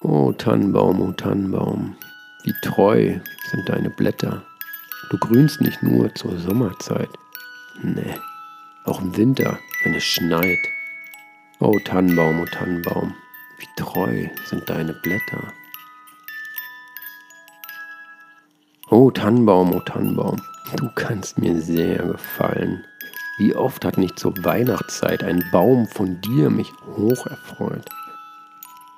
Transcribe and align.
O 0.00 0.30
Tannenbaum, 0.30 1.00
o 1.00 1.10
Tannenbaum, 1.10 1.96
wie 2.44 2.54
treu 2.62 3.18
sind 3.50 3.68
deine 3.68 3.90
Blätter. 3.90 4.44
Du 5.10 5.18
grünst 5.18 5.60
nicht 5.60 5.82
nur 5.82 6.14
zur 6.14 6.38
Sommerzeit, 6.38 7.08
nee, 7.82 8.14
auch 8.84 9.00
im 9.00 9.16
Winter, 9.16 9.58
wenn 9.82 9.94
es 9.94 10.04
schneit. 10.04 10.60
O 11.58 11.76
Tannenbaum, 11.80 12.40
o 12.40 12.44
Tannenbaum, 12.44 13.12
wie 13.58 13.82
treu 13.82 14.28
sind 14.44 14.70
deine 14.70 14.92
Blätter. 14.92 15.52
O 18.90 19.10
Tannenbaum, 19.10 19.74
o 19.74 19.80
Tannenbaum, 19.80 20.40
du 20.76 20.88
kannst 20.94 21.38
mir 21.38 21.60
sehr 21.60 22.04
gefallen. 22.04 22.84
Wie 23.38 23.52
oft 23.52 23.84
hat 23.84 23.98
nicht 23.98 24.16
zur 24.16 24.32
Weihnachtszeit 24.44 25.24
ein 25.24 25.44
Baum 25.50 25.88
von 25.88 26.20
dir 26.20 26.50
mich 26.50 26.72
hoch 26.96 27.26
erfreut. 27.26 27.84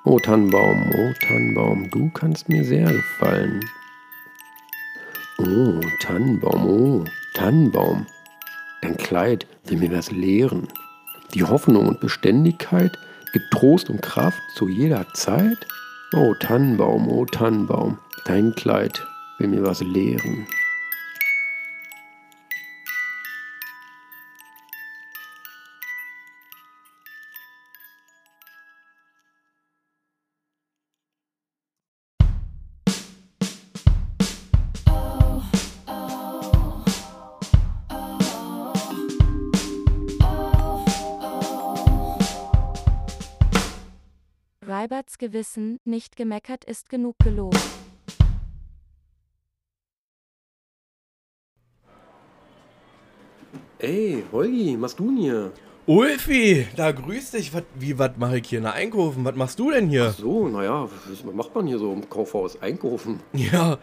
O 0.03 0.17
Tannenbaum, 0.17 0.89
o 0.95 1.13
Tannenbaum, 1.21 1.87
du 1.91 2.09
kannst 2.09 2.49
mir 2.49 2.63
sehr 2.63 2.91
gefallen. 2.91 3.63
O 5.37 5.79
Tannenbaum, 5.99 6.65
o 6.65 7.05
Tannenbaum, 7.35 8.07
dein 8.81 8.97
Kleid 8.97 9.45
will 9.65 9.77
mir 9.77 9.91
was 9.91 10.09
lehren. 10.09 10.67
Die 11.35 11.43
Hoffnung 11.43 11.87
und 11.87 11.99
Beständigkeit 11.99 12.97
gibt 13.31 13.51
Trost 13.51 13.91
und 13.91 14.01
Kraft 14.01 14.41
zu 14.55 14.67
jeder 14.67 15.05
Zeit. 15.13 15.67
O 16.15 16.33
Tannenbaum, 16.33 17.07
o 17.07 17.23
Tannenbaum, 17.25 17.99
dein 18.25 18.55
Kleid 18.55 19.05
will 19.37 19.49
mir 19.49 19.63
was 19.63 19.81
lehren. 19.81 20.47
Reiberts 44.81 45.19
Gewissen, 45.19 45.77
nicht 45.85 46.15
gemeckert 46.15 46.65
ist 46.65 46.89
genug 46.89 47.15
gelobt. 47.19 47.59
Ey, 53.77 54.23
Holgi, 54.31 54.81
was 54.81 54.95
du 54.95 55.05
denn 55.05 55.17
hier? 55.17 55.51
Ulfi, 55.85 56.65
da 56.75 56.91
grüß 56.91 57.29
dich. 57.29 57.53
Wat, 57.53 57.65
wie, 57.75 57.99
was 57.99 58.17
mache 58.17 58.39
ich 58.39 58.49
hier? 58.49 58.61
Na, 58.61 58.71
einkaufen. 58.71 59.23
Was 59.23 59.35
machst 59.35 59.59
du 59.59 59.69
denn 59.69 59.87
hier? 59.87 60.09
So, 60.09 60.47
naja, 60.47 60.89
was 60.89 61.23
macht 61.31 61.53
man 61.53 61.67
hier 61.67 61.77
so 61.77 61.93
im 61.93 62.09
Kaufhaus? 62.09 62.59
Einkaufen. 62.59 63.19
Ja, 63.33 63.77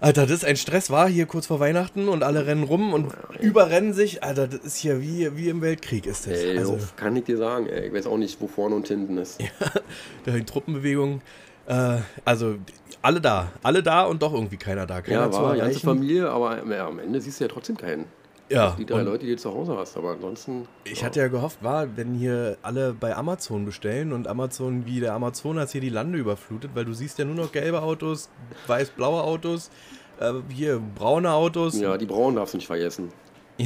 Alter, 0.00 0.22
das 0.22 0.38
ist 0.38 0.44
ein 0.44 0.56
Stress, 0.56 0.90
war 0.90 1.08
hier 1.08 1.26
kurz 1.26 1.46
vor 1.46 1.60
Weihnachten 1.60 2.08
und 2.08 2.22
alle 2.22 2.46
rennen 2.46 2.64
rum 2.64 2.94
und 2.94 3.12
überrennen 3.40 3.92
sich. 3.92 4.22
Alter, 4.24 4.48
das 4.48 4.60
ist 4.60 4.76
hier 4.78 5.02
wie, 5.02 5.36
wie 5.36 5.50
im 5.50 5.60
Weltkrieg 5.60 6.06
ist 6.06 6.26
das. 6.26 6.38
Ey, 6.38 6.58
also, 6.58 6.78
kann 6.96 7.14
ich 7.16 7.24
dir 7.24 7.36
sagen, 7.36 7.66
ey. 7.66 7.88
Ich 7.88 7.92
weiß 7.92 8.06
auch 8.06 8.16
nicht, 8.16 8.40
wo 8.40 8.46
vorne 8.46 8.76
und 8.76 8.88
hinten 8.88 9.18
ist. 9.18 9.40
da 10.24 10.32
die 10.32 10.44
Truppenbewegung. 10.44 11.20
Äh, 11.66 11.98
also 12.24 12.56
alle 13.02 13.20
da, 13.20 13.52
alle 13.62 13.82
da 13.82 14.04
und 14.04 14.22
doch 14.22 14.32
irgendwie 14.32 14.56
keiner 14.56 14.86
da. 14.86 15.02
Keiner 15.02 15.20
ja, 15.20 15.32
war 15.32 15.54
die 15.54 15.60
ganze. 15.60 15.80
Familie, 15.80 16.30
aber 16.30 16.66
ja, 16.66 16.86
am 16.86 16.98
Ende 16.98 17.20
siehst 17.20 17.40
du 17.40 17.44
ja 17.44 17.48
trotzdem 17.48 17.76
keinen. 17.76 18.06
Ja, 18.50 18.74
Die 18.76 18.84
drei 18.84 19.02
Leute, 19.02 19.24
die 19.26 19.30
du 19.32 19.36
zu 19.38 19.54
Hause 19.54 19.76
hast, 19.76 19.96
aber 19.96 20.10
ansonsten. 20.10 20.66
Ich 20.84 21.04
hatte 21.04 21.20
ja 21.20 21.28
gehofft, 21.28 21.62
war, 21.62 21.96
wenn 21.96 22.14
hier 22.14 22.56
alle 22.62 22.92
bei 22.92 23.14
Amazon 23.16 23.64
bestellen 23.64 24.12
und 24.12 24.26
Amazon 24.26 24.86
wie 24.86 24.98
der 24.98 25.14
Amazonas 25.14 25.70
hier 25.70 25.80
die 25.80 25.88
Lande 25.88 26.18
überflutet, 26.18 26.72
weil 26.74 26.84
du 26.84 26.92
siehst 26.92 27.18
ja 27.20 27.24
nur 27.24 27.36
noch 27.36 27.52
gelbe 27.52 27.80
Autos, 27.80 28.28
weiß-blaue 28.66 29.22
Autos, 29.22 29.70
äh, 30.18 30.32
hier 30.52 30.80
braune 30.96 31.30
Autos. 31.32 31.78
Ja, 31.80 31.96
die 31.96 32.06
Braunen 32.06 32.36
darfst 32.36 32.54
du 32.54 32.58
nicht 32.58 32.66
vergessen. 32.66 33.12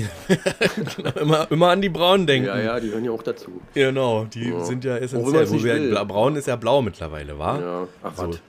Genau, 0.96 1.10
immer, 1.20 1.50
immer 1.50 1.68
an 1.70 1.80
die 1.80 1.88
braunen 1.88 2.26
denken. 2.26 2.48
Ja, 2.48 2.58
ja, 2.58 2.80
die 2.80 2.90
hören 2.90 3.04
ja 3.04 3.10
auch 3.12 3.22
dazu. 3.22 3.60
Genau, 3.74 4.24
die 4.24 4.50
Ja. 4.50 4.64
sind 4.64 4.84
ja 4.84 4.96
essentiell. 4.96 5.62
will. 5.62 5.90
bla- 5.90 6.04
braun 6.04 6.36
ist 6.36 6.46
ja 6.48 6.56
blau 6.56 6.82
mittlerweile, 6.82 7.38
wa? 7.38 7.58
Ja, 7.60 7.88
ach 8.02 8.16
So. 8.16 8.28
was. 8.28 8.40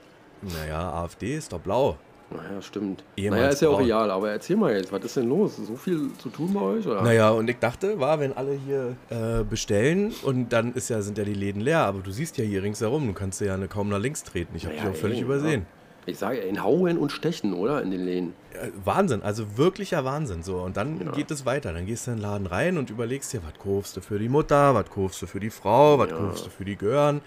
Naja, 0.42 0.92
AfD 0.92 1.36
ist 1.36 1.52
doch 1.52 1.60
blau. 1.60 1.96
Naja, 2.30 2.60
stimmt. 2.60 3.04
Ehemals 3.16 3.40
naja, 3.40 3.52
ist 3.52 3.62
ja 3.62 3.68
auch 3.68 3.76
braun. 3.76 3.84
real, 3.84 4.10
aber 4.10 4.30
erzähl 4.32 4.56
mal 4.56 4.74
jetzt, 4.76 4.90
was 4.90 5.04
ist 5.04 5.16
denn 5.16 5.28
los? 5.28 5.56
So 5.56 5.76
viel 5.76 6.10
zu 6.18 6.28
tun 6.28 6.52
bei 6.52 6.60
euch? 6.60 6.86
Oder? 6.86 7.02
Naja, 7.02 7.30
und 7.30 7.48
ich 7.48 7.58
dachte, 7.58 8.00
war, 8.00 8.18
wenn 8.18 8.32
alle 8.36 8.52
hier 8.66 8.96
äh, 9.10 9.44
bestellen 9.44 10.12
und 10.24 10.52
dann 10.52 10.72
ist 10.74 10.88
ja, 10.90 11.02
sind 11.02 11.18
ja 11.18 11.24
die 11.24 11.34
Läden 11.34 11.60
leer, 11.60 11.80
aber 11.80 12.00
du 12.00 12.10
siehst 12.10 12.36
ja 12.36 12.44
hier 12.44 12.64
ringsherum, 12.64 13.06
du 13.06 13.12
kannst 13.12 13.40
ja 13.40 13.56
ne- 13.56 13.68
kaum 13.68 13.88
nach 13.90 14.00
links 14.00 14.24
treten. 14.24 14.56
Ich 14.56 14.64
habe 14.66 14.74
Naja, 14.74 14.88
dich 14.90 14.96
auch 14.96 15.00
völlig 15.00 15.18
ey, 15.18 15.24
übersehen. 15.24 15.66
Ich 16.08 16.18
sage, 16.18 16.38
in 16.38 16.62
Hauen 16.62 16.98
und 16.98 17.10
Stechen, 17.10 17.52
oder? 17.52 17.82
In 17.82 17.90
den 17.92 18.04
Läden. 18.04 18.32
Ja, 18.54 18.68
Wahnsinn, 18.84 19.22
also 19.22 19.56
wirklicher 19.56 20.04
Wahnsinn. 20.04 20.42
So, 20.44 20.58
und 20.58 20.76
dann 20.76 21.00
Ja. 21.04 21.10
geht 21.12 21.30
es 21.32 21.46
weiter. 21.46 21.72
Dann 21.72 21.84
gehst 21.86 22.06
du 22.06 22.12
in 22.12 22.16
den 22.18 22.22
Laden 22.22 22.46
rein 22.46 22.76
und 22.78 22.90
überlegst 22.90 23.32
dir, 23.32 23.40
was 23.44 23.58
kaufst 23.60 23.96
du 23.96 24.00
für 24.00 24.18
die 24.18 24.28
Mutter, 24.28 24.74
was 24.74 24.88
kaufst 24.90 25.20
du 25.22 25.26
für 25.26 25.40
die 25.40 25.50
Frau, 25.50 25.98
was 25.98 26.10
Ja. 26.10 26.16
kaufst 26.16 26.46
du 26.46 26.50
für 26.50 26.64
die 26.64 26.76
Gören. 26.76 27.20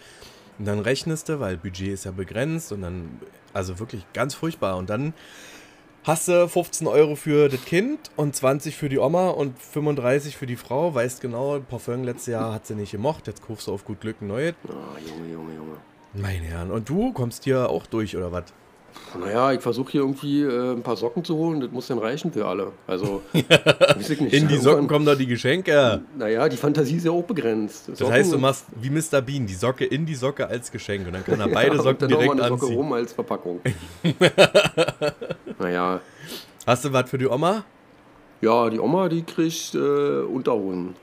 Und 0.59 0.65
dann 0.65 0.79
rechnest 0.79 1.29
du, 1.29 1.39
weil 1.39 1.57
Budget 1.57 1.87
ist 1.87 2.03
ja 2.03 2.11
begrenzt 2.11 2.71
und 2.71 2.81
dann, 2.81 3.19
also 3.53 3.79
wirklich 3.79 4.05
ganz 4.13 4.35
furchtbar. 4.35 4.77
Und 4.77 4.89
dann 4.89 5.13
hast 6.03 6.27
du 6.27 6.47
15 6.47 6.85
Euro 6.87 7.15
für 7.15 7.49
das 7.49 7.63
Kind 7.63 8.11
und 8.17 8.35
20 8.35 8.75
für 8.75 8.89
die 8.89 8.99
Oma 8.99 9.29
und 9.29 9.57
35 9.57 10.35
für 10.35 10.45
die 10.45 10.57
Frau. 10.57 10.93
Weißt 10.93 11.21
genau, 11.21 11.59
Parfum 11.59 12.03
letztes 12.03 12.27
Jahr 12.27 12.53
hat 12.53 12.67
sie 12.67 12.75
nicht 12.75 12.91
gemocht, 12.91 13.27
jetzt 13.27 13.41
kaufst 13.41 13.67
du 13.67 13.73
auf 13.73 13.85
gut 13.85 14.01
Glück 14.01 14.21
ein 14.21 14.27
neues. 14.27 14.53
Ah, 14.67 14.97
Junge, 15.07 15.31
Junge, 15.31 15.55
Junge. 15.55 15.77
Meine 16.13 16.45
Herren, 16.45 16.71
und 16.71 16.89
du 16.89 17.13
kommst 17.13 17.43
hier 17.45 17.69
auch 17.69 17.85
durch, 17.85 18.17
oder 18.17 18.31
was? 18.31 18.45
Naja, 19.19 19.51
ich 19.53 19.61
versuche 19.61 19.91
hier 19.91 20.01
irgendwie 20.01 20.43
äh, 20.43 20.73
ein 20.73 20.83
paar 20.83 20.95
Socken 20.95 21.23
zu 21.23 21.35
holen, 21.35 21.61
das 21.61 21.71
muss 21.71 21.87
dann 21.87 21.97
reichen 21.97 22.31
für 22.31 22.45
alle. 22.45 22.71
Also, 22.87 23.21
ich. 23.33 24.33
In 24.33 24.47
die 24.47 24.57
Socken 24.57 24.87
kommen 24.87 25.05
doch 25.05 25.15
die 25.17 25.25
Geschenke. 25.27 26.01
Naja, 26.17 26.47
die 26.47 26.57
Fantasie 26.57 26.97
ist 26.97 27.05
ja 27.05 27.11
auch 27.11 27.23
begrenzt. 27.23 27.89
Das 27.89 28.01
heißt, 28.01 28.31
du 28.33 28.37
machst 28.37 28.65
wie 28.79 28.89
Mr. 28.89 29.21
Bean, 29.21 29.45
die 29.47 29.53
Socke 29.55 29.85
in 29.85 30.05
die 30.05 30.15
Socke 30.15 30.47
als 30.47 30.71
Geschenk 30.71 31.07
und 31.07 31.13
dann 31.13 31.25
kann 31.25 31.39
er 31.39 31.47
ja, 31.47 31.53
beide 31.53 31.71
und 31.71 31.81
Socken 31.83 32.07
direkt 32.07 32.31
eine 32.31 32.47
Socke 32.47 32.61
anziehen. 32.65 32.77
rum 32.77 32.93
als 32.93 33.13
Verpackung. 33.13 33.61
naja, 35.59 36.01
Hast 36.65 36.85
du 36.85 36.93
was 36.93 37.09
für 37.09 37.17
die 37.17 37.27
Oma? 37.27 37.63
ja, 38.41 38.69
die 38.69 38.79
Oma, 38.79 39.09
die 39.09 39.23
kriegt 39.23 39.73
äh, 39.75 40.21
Unterhosen. 40.21 40.95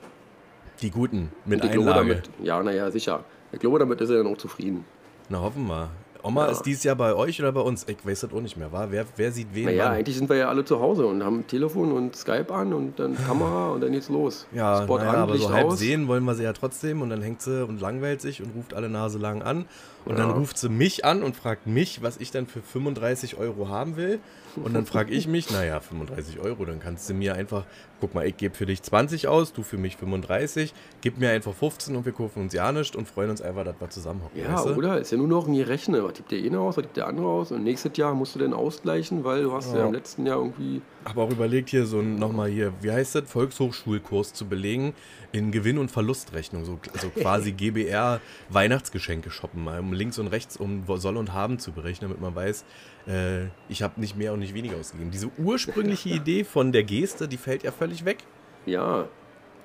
Die 0.81 0.91
guten, 0.91 1.33
mit 1.45 1.65
Ich 1.65 1.71
glaube 1.73 1.91
Einlage. 1.91 2.09
damit, 2.09 2.31
ja, 2.43 2.63
naja, 2.63 2.91
sicher. 2.91 3.25
Ich 3.53 3.59
glaube, 3.61 3.79
damit 3.79 4.01
ist 4.01 4.11
er 4.11 4.19
dann 4.23 4.27
auch 4.33 4.37
zufrieden. 4.39 4.85
Na, 5.29 5.41
hoffen 5.41 5.67
wir. 5.67 5.91
Oma 6.27 6.47
Ja. 6.47 6.53
ist 6.53 6.63
dies 6.63 6.83
Jahr 6.85 6.97
bei 6.97 7.15
euch 7.15 7.41
oder 7.41 7.53
bei 7.53 7.61
uns? 7.61 7.87
Ich 7.89 8.05
weiß 8.05 8.21
das 8.21 8.33
auch 8.33 8.41
nicht 8.41 8.57
mehr, 8.57 8.73
war? 8.73 8.91
Wer, 8.91 9.07
wer 9.17 9.33
sieht 9.33 9.49
wen? 9.55 9.67
Naja, 9.67 9.85
wann? 9.85 9.93
eigentlich 9.93 10.17
sind 10.17 10.29
wir 10.29 10.37
ja 10.37 10.49
alle 10.49 10.65
zu 10.65 10.81
Hause 10.81 11.07
und 11.07 11.23
haben 11.23 11.47
Telefon 11.47 11.93
und 11.93 12.17
Skype 12.17 12.53
an 12.53 12.73
und 12.73 12.99
dann 12.99 13.17
Kamera 13.17 13.71
und 13.71 13.81
dann 13.81 13.93
geht's 13.93 14.09
los. 14.09 14.47
Ja, 14.53 14.83
Spot 14.83 14.99
naja, 14.99 15.11
an, 15.11 15.17
aber 15.17 15.35
Licht 15.35 15.47
so 15.47 15.53
halb 15.55 15.67
aus. 15.69 15.79
sehen 15.79 16.09
wollen 16.09 16.25
wir 16.25 16.35
sie 16.35 16.43
ja 16.43 16.53
trotzdem 16.53 17.03
und 17.03 17.11
dann 17.11 17.23
hängt 17.23 17.43
sie 17.43 17.65
und 17.65 17.81
langweilt 17.81 18.21
sich 18.21 18.43
und 18.43 18.55
ruft 18.55 18.75
alle 18.75 18.89
Nase 18.89 19.19
lang 19.19 19.43
an 19.43 19.67
und 20.05 20.19
dann 20.19 20.29
Ja. 20.31 20.35
ruft 20.37 20.59
sie 20.59 20.69
mich 20.69 21.05
an 21.05 21.23
und 21.23 21.37
fragt 21.37 21.67
mich, 21.67 22.03
was 22.03 22.17
ich 22.19 22.31
dann 22.31 22.47
für 22.47 22.61
35 22.63 23.37
Euro 23.39 23.69
haben 23.69 23.97
will 23.97 24.21
und 24.57 24.75
dann 24.75 24.87
frage 24.87 25.13
ich 25.13 25.27
mich, 25.29 25.51
naja, 25.51 25.81
35 25.81 26.41
Euro, 26.41 26.65
dann 26.65 26.81
kannst 26.81 27.09
du 27.11 27.15
mir 27.15 27.35
einfach, 27.35 27.65
guck 28.01 28.15
mal, 28.15 28.27
ich 28.27 28.37
gebe 28.37 28.55
für 28.55 28.67
dich 28.67 28.83
20 28.83 29.29
aus, 29.29 29.53
du 29.53 29.63
für 29.63 29.79
mich 29.79 29.97
35, 29.97 30.75
gib 31.01 31.19
mir 31.19 31.31
einfach 31.31 31.55
15 31.55 31.97
und 31.97 32.05
wir 32.05 32.13
kaufen 32.13 32.43
uns 32.43 32.53
ja 32.53 32.71
nichts 32.73 32.95
und 32.97 33.09
freuen 33.09 33.31
uns 33.31 33.41
einfach, 33.43 33.65
dass 33.65 33.81
wir 33.81 33.89
zusammenhocken, 33.91 34.41
Ja, 34.41 34.55
weißt 34.55 34.67
du? 34.67 34.75
oder? 34.75 34.99
Ist 35.01 35.13
ja 35.13 35.19
nur 35.19 35.29
noch 35.29 35.47
ein 35.49 35.55
Gerechne. 35.55 36.03
Was 36.05 36.15
gibt 36.15 36.31
der 36.31 36.39
eine 36.39 36.59
aus, 36.61 36.77
was 36.77 36.83
gibt 36.83 36.97
der 36.97 37.07
andere 37.07 37.27
aus? 37.27 37.53
Und 37.53 37.65
nächstes 37.65 37.97
Jahr 37.97 38.15
musst 38.15 38.35
du 38.35 38.39
dann 38.39 38.53
ausgleichen, 38.53 39.25
weil 39.25 39.43
du 39.45 39.53
hast 39.53 39.73
ja, 39.73 39.81
Ja. 39.81 39.87
im 39.87 39.93
letzten 39.95 40.27
Jahr 40.27 40.39
irgendwie. 40.39 40.83
Habe 41.07 41.23
auch 41.23 41.31
überlegt, 41.31 41.71
hier 41.71 41.87
so 41.87 42.03
nochmal 42.03 42.51
hier, 42.51 42.73
wie 42.81 42.91
heißt 42.91 43.15
das, 43.15 43.31
Volkshochschulkurs 43.31 44.33
zu 44.33 44.47
belegen 44.47 44.93
in 45.33 45.53
Gewinn- 45.53 45.79
und 45.79 45.91
Verlustrechnung, 45.91 46.65
so 46.65 46.79
also 46.93 47.09
quasi 47.17 47.53
GBR 47.53 48.21
Weihnachtsgeschenke 48.51 49.31
shoppen, 49.31 49.65
mal 49.65 49.79
um 49.81 49.93
links 49.93 50.19
und 50.19 50.27
rechts, 50.29 50.57
um 50.57 50.85
Soll 50.97 51.17
und 51.17 51.33
Haben 51.33 51.59
zu 51.59 51.73
berechnen, 51.73 52.11
damit 52.11 52.21
man 52.21 52.35
weiß, 52.35 52.65
äh, 53.07 53.47
ich 53.69 53.83
habe 53.83 54.01
nicht 54.01 54.17
mehr 54.17 54.33
und 54.33 54.41
nicht 54.41 54.55
weniger 54.55 54.77
ausgegeben. 54.77 55.11
Diese 55.11 55.31
ursprüngliche 55.39 56.09
Idee 56.11 56.45
von 56.45 56.73
der 56.73 56.83
Geste, 56.85 57.29
die 57.29 57.37
fällt 57.37 57.63
ja 57.63 57.71
völlig 57.73 58.05
weg. 58.05 58.19
Ja, 58.67 59.07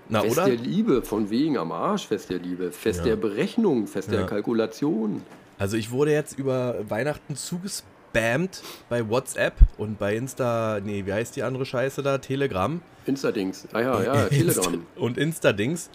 Na, 0.09 0.21
Fest 0.21 0.37
oder? 0.37 0.45
der 0.47 0.57
Liebe, 0.57 1.01
von 1.01 1.29
wegen 1.31 1.57
am 1.57 1.71
Arsch, 1.71 2.07
Fest 2.07 2.29
der 2.29 2.39
Liebe, 2.39 2.71
Fest 2.71 2.99
Ja. 2.99 3.05
der 3.05 3.15
Berechnung, 3.15 3.87
Fest 3.87 4.11
der 4.11 4.21
Ja. 4.21 4.25
Kalkulation. 4.27 5.21
Also 5.57 5.77
ich 5.77 5.89
wurde 5.91 6.11
jetzt 6.11 6.37
über 6.37 6.75
Weihnachten 6.89 7.35
zugespammt 7.35 7.89
bei 8.13 9.07
WhatsApp 9.09 9.53
und 9.77 9.97
bei 9.99 10.15
Insta, 10.15 10.79
nee, 10.83 11.05
wie 11.05 11.13
heißt 11.13 11.35
die 11.35 11.43
andere 11.43 11.65
Scheiße 11.65 12.03
da? 12.03 12.17
Telegram. 12.17 12.81
Instadings. 13.05 13.67
Ah 13.73 13.81
ja, 13.81 14.03
ja, 14.03 14.25
Telegram. 14.27 14.85
und 14.95 15.17
Insta-Dings. 15.17 15.89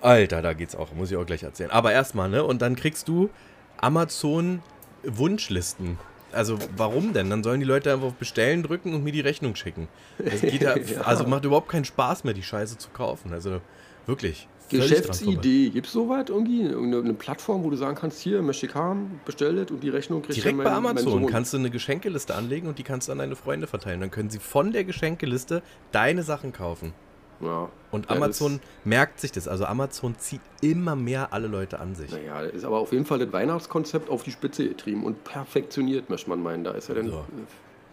Alter, 0.00 0.40
da 0.42 0.54
geht's 0.54 0.74
auch, 0.74 0.92
muss 0.94 1.10
ich 1.10 1.16
auch 1.16 1.26
gleich 1.26 1.42
erzählen. 1.42 1.70
Aber 1.70 1.92
erstmal, 1.92 2.28
ne? 2.28 2.42
Und 2.42 2.62
dann 2.62 2.74
kriegst 2.76 3.06
du 3.08 3.28
Amazon 3.76 4.62
Wunschlisten. 5.04 5.98
Also 6.32 6.58
warum 6.76 7.12
denn? 7.12 7.28
Dann 7.28 7.42
sollen 7.42 7.60
die 7.60 7.66
Leute 7.66 7.92
einfach 7.92 8.06
auf 8.08 8.14
Bestellen 8.14 8.62
drücken 8.62 8.94
und 8.94 9.02
mir 9.04 9.12
die 9.12 9.20
Rechnung 9.20 9.56
schicken. 9.56 9.88
Das 10.18 10.40
geht 10.40 10.62
ja, 10.62 10.76
Ja. 10.86 11.02
Also 11.02 11.24
macht 11.24 11.44
überhaupt 11.44 11.68
keinen 11.68 11.84
Spaß 11.84 12.24
mehr, 12.24 12.34
die 12.34 12.42
Scheiße 12.42 12.78
zu 12.78 12.88
kaufen. 12.90 13.32
Also 13.32 13.60
wirklich. 14.06 14.48
Geschäftsidee. 14.70 15.70
Gibt 15.70 15.86
es 15.86 15.92
sowas 15.92 16.24
irgendwie? 16.28 16.66
Eine, 16.66 17.14
Plattform, 17.14 17.64
wo 17.64 17.70
du 17.70 17.76
sagen 17.76 17.96
kannst, 17.96 18.20
hier, 18.20 18.40
möchte 18.42 18.66
ich 18.66 18.74
haben, 18.74 19.20
bestellt 19.24 19.70
und 19.70 19.82
die 19.82 19.90
Rechnung 19.90 20.22
kriegt 20.22 20.36
Direkt 20.36 20.58
dann 20.58 20.64
bei 20.64 20.64
mein, 20.64 20.82
mein 20.82 20.98
Amazon 20.98 21.26
kannst 21.26 21.52
du 21.52 21.58
eine 21.58 21.70
Geschenkeliste 21.70 22.34
anlegen 22.34 22.68
und 22.68 22.78
die 22.78 22.82
kannst 22.82 23.08
du 23.08 23.12
an 23.12 23.18
deine 23.18 23.36
Freunde 23.36 23.66
verteilen. 23.66 24.00
Dann 24.00 24.10
können 24.10 24.30
sie 24.30 24.38
von 24.38 24.72
der 24.72 24.84
Geschenkeliste 24.84 25.62
deine 25.92 26.22
Sachen 26.22 26.52
kaufen. 26.52 26.92
Ja. 27.40 27.68
Und 27.90 28.08
Ja, 28.08 28.16
Amazon 28.16 28.60
merkt 28.84 29.20
sich 29.20 29.32
das. 29.32 29.48
Also 29.48 29.64
Amazon 29.64 30.16
zieht 30.18 30.40
immer 30.60 30.94
mehr 30.94 31.32
alle 31.32 31.48
Leute 31.48 31.80
an 31.80 31.94
sich. 31.94 32.10
Das, 32.10 32.18
naja, 32.20 32.42
das 32.42 32.52
ist 32.52 32.64
aber 32.64 32.78
auf 32.78 32.92
jeden 32.92 33.06
Fall 33.06 33.18
das 33.18 33.32
Weihnachtskonzept 33.32 34.10
auf 34.10 34.22
die 34.22 34.30
Spitze 34.30 34.68
getrieben 34.68 35.04
und 35.04 35.24
perfektioniert, 35.24 36.10
möchte 36.10 36.28
man 36.30 36.42
meinen. 36.42 36.64
Da 36.64 36.72
ist 36.72 36.88
ja 36.88 36.94
dann 36.94 37.08
So. 37.10 37.24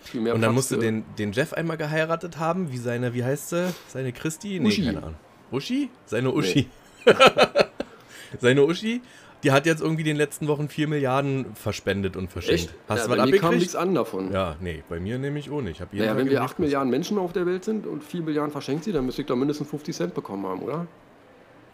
viel 0.02 0.22
mehr 0.22 0.36
Und 0.36 0.42
dann 0.42 0.52
Platz 0.52 0.70
musst 0.70 0.72
du 0.72 0.78
den, 0.78 1.06
den 1.18 1.32
Jeff 1.32 1.54
einmal 1.54 1.78
geheiratet 1.78 2.38
haben, 2.38 2.72
wie 2.72 2.78
seine, 2.78 3.14
wie 3.14 3.24
heißt 3.24 3.50
sie? 3.50 3.74
Seine 3.88 4.12
Christi? 4.12 4.60
Nee, 4.60 4.68
Uschi. 4.68 4.86
keine 4.86 5.00
Ahnung. 5.00 5.16
Uschi? 5.52 5.90
Seine 6.06 6.32
Uschi. 6.32 6.68
Seine 8.40 8.64
Uschi, 8.66 9.02
die 9.44 9.52
hat 9.52 9.66
jetzt 9.66 9.82
irgendwie 9.82 10.02
in 10.02 10.08
den 10.08 10.18
letzten 10.18 10.48
Wochen 10.48 10.68
4 10.68 10.88
Milliarden 10.88 11.56
verspendet 11.56 12.18
und 12.18 12.32
verschenkt. 12.32 12.62
Echt? 12.66 12.74
Hast 12.90 13.00
ja, 13.00 13.04
du 13.06 13.10
bei 13.12 13.18
was 13.18 13.26
mir 13.26 13.32
kam 13.32 13.46
abgekriegt? 13.48 13.60
nichts 13.62 13.76
an 13.76 13.96
davon. 13.96 14.32
Ja, 14.34 14.56
nee, 14.60 14.84
bei 14.90 15.00
mir 15.00 15.18
nämlich 15.18 15.50
auch 15.50 15.62
nicht. 15.62 15.80
Ich 15.80 16.00
Naja, 16.00 16.12
wenn 16.18 16.26
wir 16.26 16.34
irgendwie 16.34 16.38
8 16.40 16.60
Milliarden 16.60 16.90
Menschen 16.90 17.18
auf 17.18 17.34
der 17.34 17.46
Welt 17.46 17.64
sind 17.64 17.88
und 17.88 18.04
4 18.04 18.22
Milliarden 18.24 18.52
verschenkt 18.52 18.84
sie, 18.84 18.92
dann 18.92 19.06
müsste 19.06 19.22
ich 19.22 19.28
da 19.28 19.36
mindestens 19.36 19.70
50 19.70 19.96
Cent 19.96 20.14
bekommen 20.14 20.46
haben, 20.46 20.62
oder? 20.62 20.88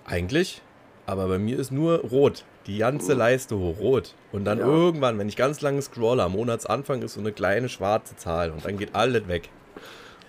Eigentlich, 0.05 0.61
aber 1.05 1.27
bei 1.27 1.39
mir 1.39 1.57
ist 1.57 1.71
nur 1.71 1.99
rot. 1.99 2.43
Die 2.67 2.77
ganze 2.77 3.13
Leiste 3.13 3.57
hoch, 3.57 3.79
rot. 3.79 4.13
Und 4.31 4.45
dann 4.45 4.59
Ja. 4.59 4.65
irgendwann, 4.67 5.17
wenn 5.17 5.27
ich 5.27 5.35
ganz 5.35 5.59
lange 5.61 5.81
scrolle, 5.81 6.23
am 6.23 6.33
Monatsanfang 6.33 7.01
ist 7.01 7.13
so 7.15 7.19
eine 7.19 7.31
kleine 7.31 7.67
schwarze 7.69 8.15
Zahl 8.15 8.51
und 8.51 8.63
dann 8.65 8.77
geht 8.77 8.95
alles 8.95 9.27
weg. 9.27 9.49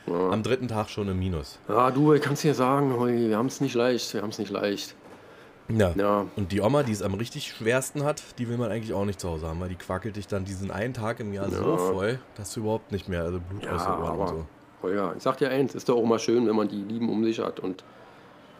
Ja. 0.07 0.31
Am 0.31 0.43
dritten 0.43 0.69
Tag 0.69 0.91
schon 0.91 1.09
ein 1.09 1.19
Minus. 1.19 1.59
Ja, 1.69 1.91
du, 1.91 2.13
ich 2.13 2.21
kann 2.23 2.35
es 2.35 2.43
dir 2.43 2.55
sagen, 2.55 2.95
wir 3.07 3.37
haben 3.37 3.47
es 3.47 3.61
nicht 3.61 3.75
leicht, 3.75 4.13
wir 4.15 4.23
haben 4.23 4.31
es 4.31 4.39
nicht 4.39 4.51
leicht. 4.51 4.95
Ja. 5.69 5.93
Ja. 5.97 6.27
Und 6.37 6.53
die 6.53 6.61
Oma, 6.61 6.83
die 6.83 6.93
es 6.93 7.01
am 7.03 7.15
richtig 7.15 7.49
schwersten 7.49 8.05
hat, 8.05 8.23
die 8.39 8.49
will 8.49 8.59
man 8.59 8.71
eigentlich 8.71 8.93
auch 8.93 9.07
nicht 9.07 9.19
zu 9.19 9.31
Hause 9.31 9.47
haben, 9.49 9.61
weil 9.61 9.71
die 9.71 9.77
quackelt 9.77 10.17
dich 10.17 10.27
dann 10.27 10.45
diesen 10.45 10.71
einen 10.71 10.93
Tag 10.93 11.21
im 11.21 11.33
Jahr 11.33 11.49
so 11.49 11.71
Ja. 11.71 11.77
voll, 11.79 12.19
dass 12.37 12.53
du 12.53 12.61
überhaupt 12.61 12.93
nicht 12.93 13.09
mehr, 13.09 13.23
also 13.23 13.41
Blut 13.41 13.67
aus 13.69 13.83
den 13.85 13.93
Ja, 13.93 13.99
Ohren 14.03 14.19
und 14.19 14.29
so. 14.29 14.47
Holger, 14.83 15.15
ich 15.17 15.23
sag 15.23 15.39
dir 15.39 15.49
eins, 15.49 15.75
ist 15.75 15.89
doch 15.89 15.97
auch 15.97 16.05
mal 16.05 16.19
schön, 16.19 16.47
wenn 16.47 16.55
man 16.55 16.69
die 16.69 16.83
Lieben 16.83 17.09
um 17.09 17.25
sich 17.25 17.39
hat 17.41 17.61
und 17.61 17.83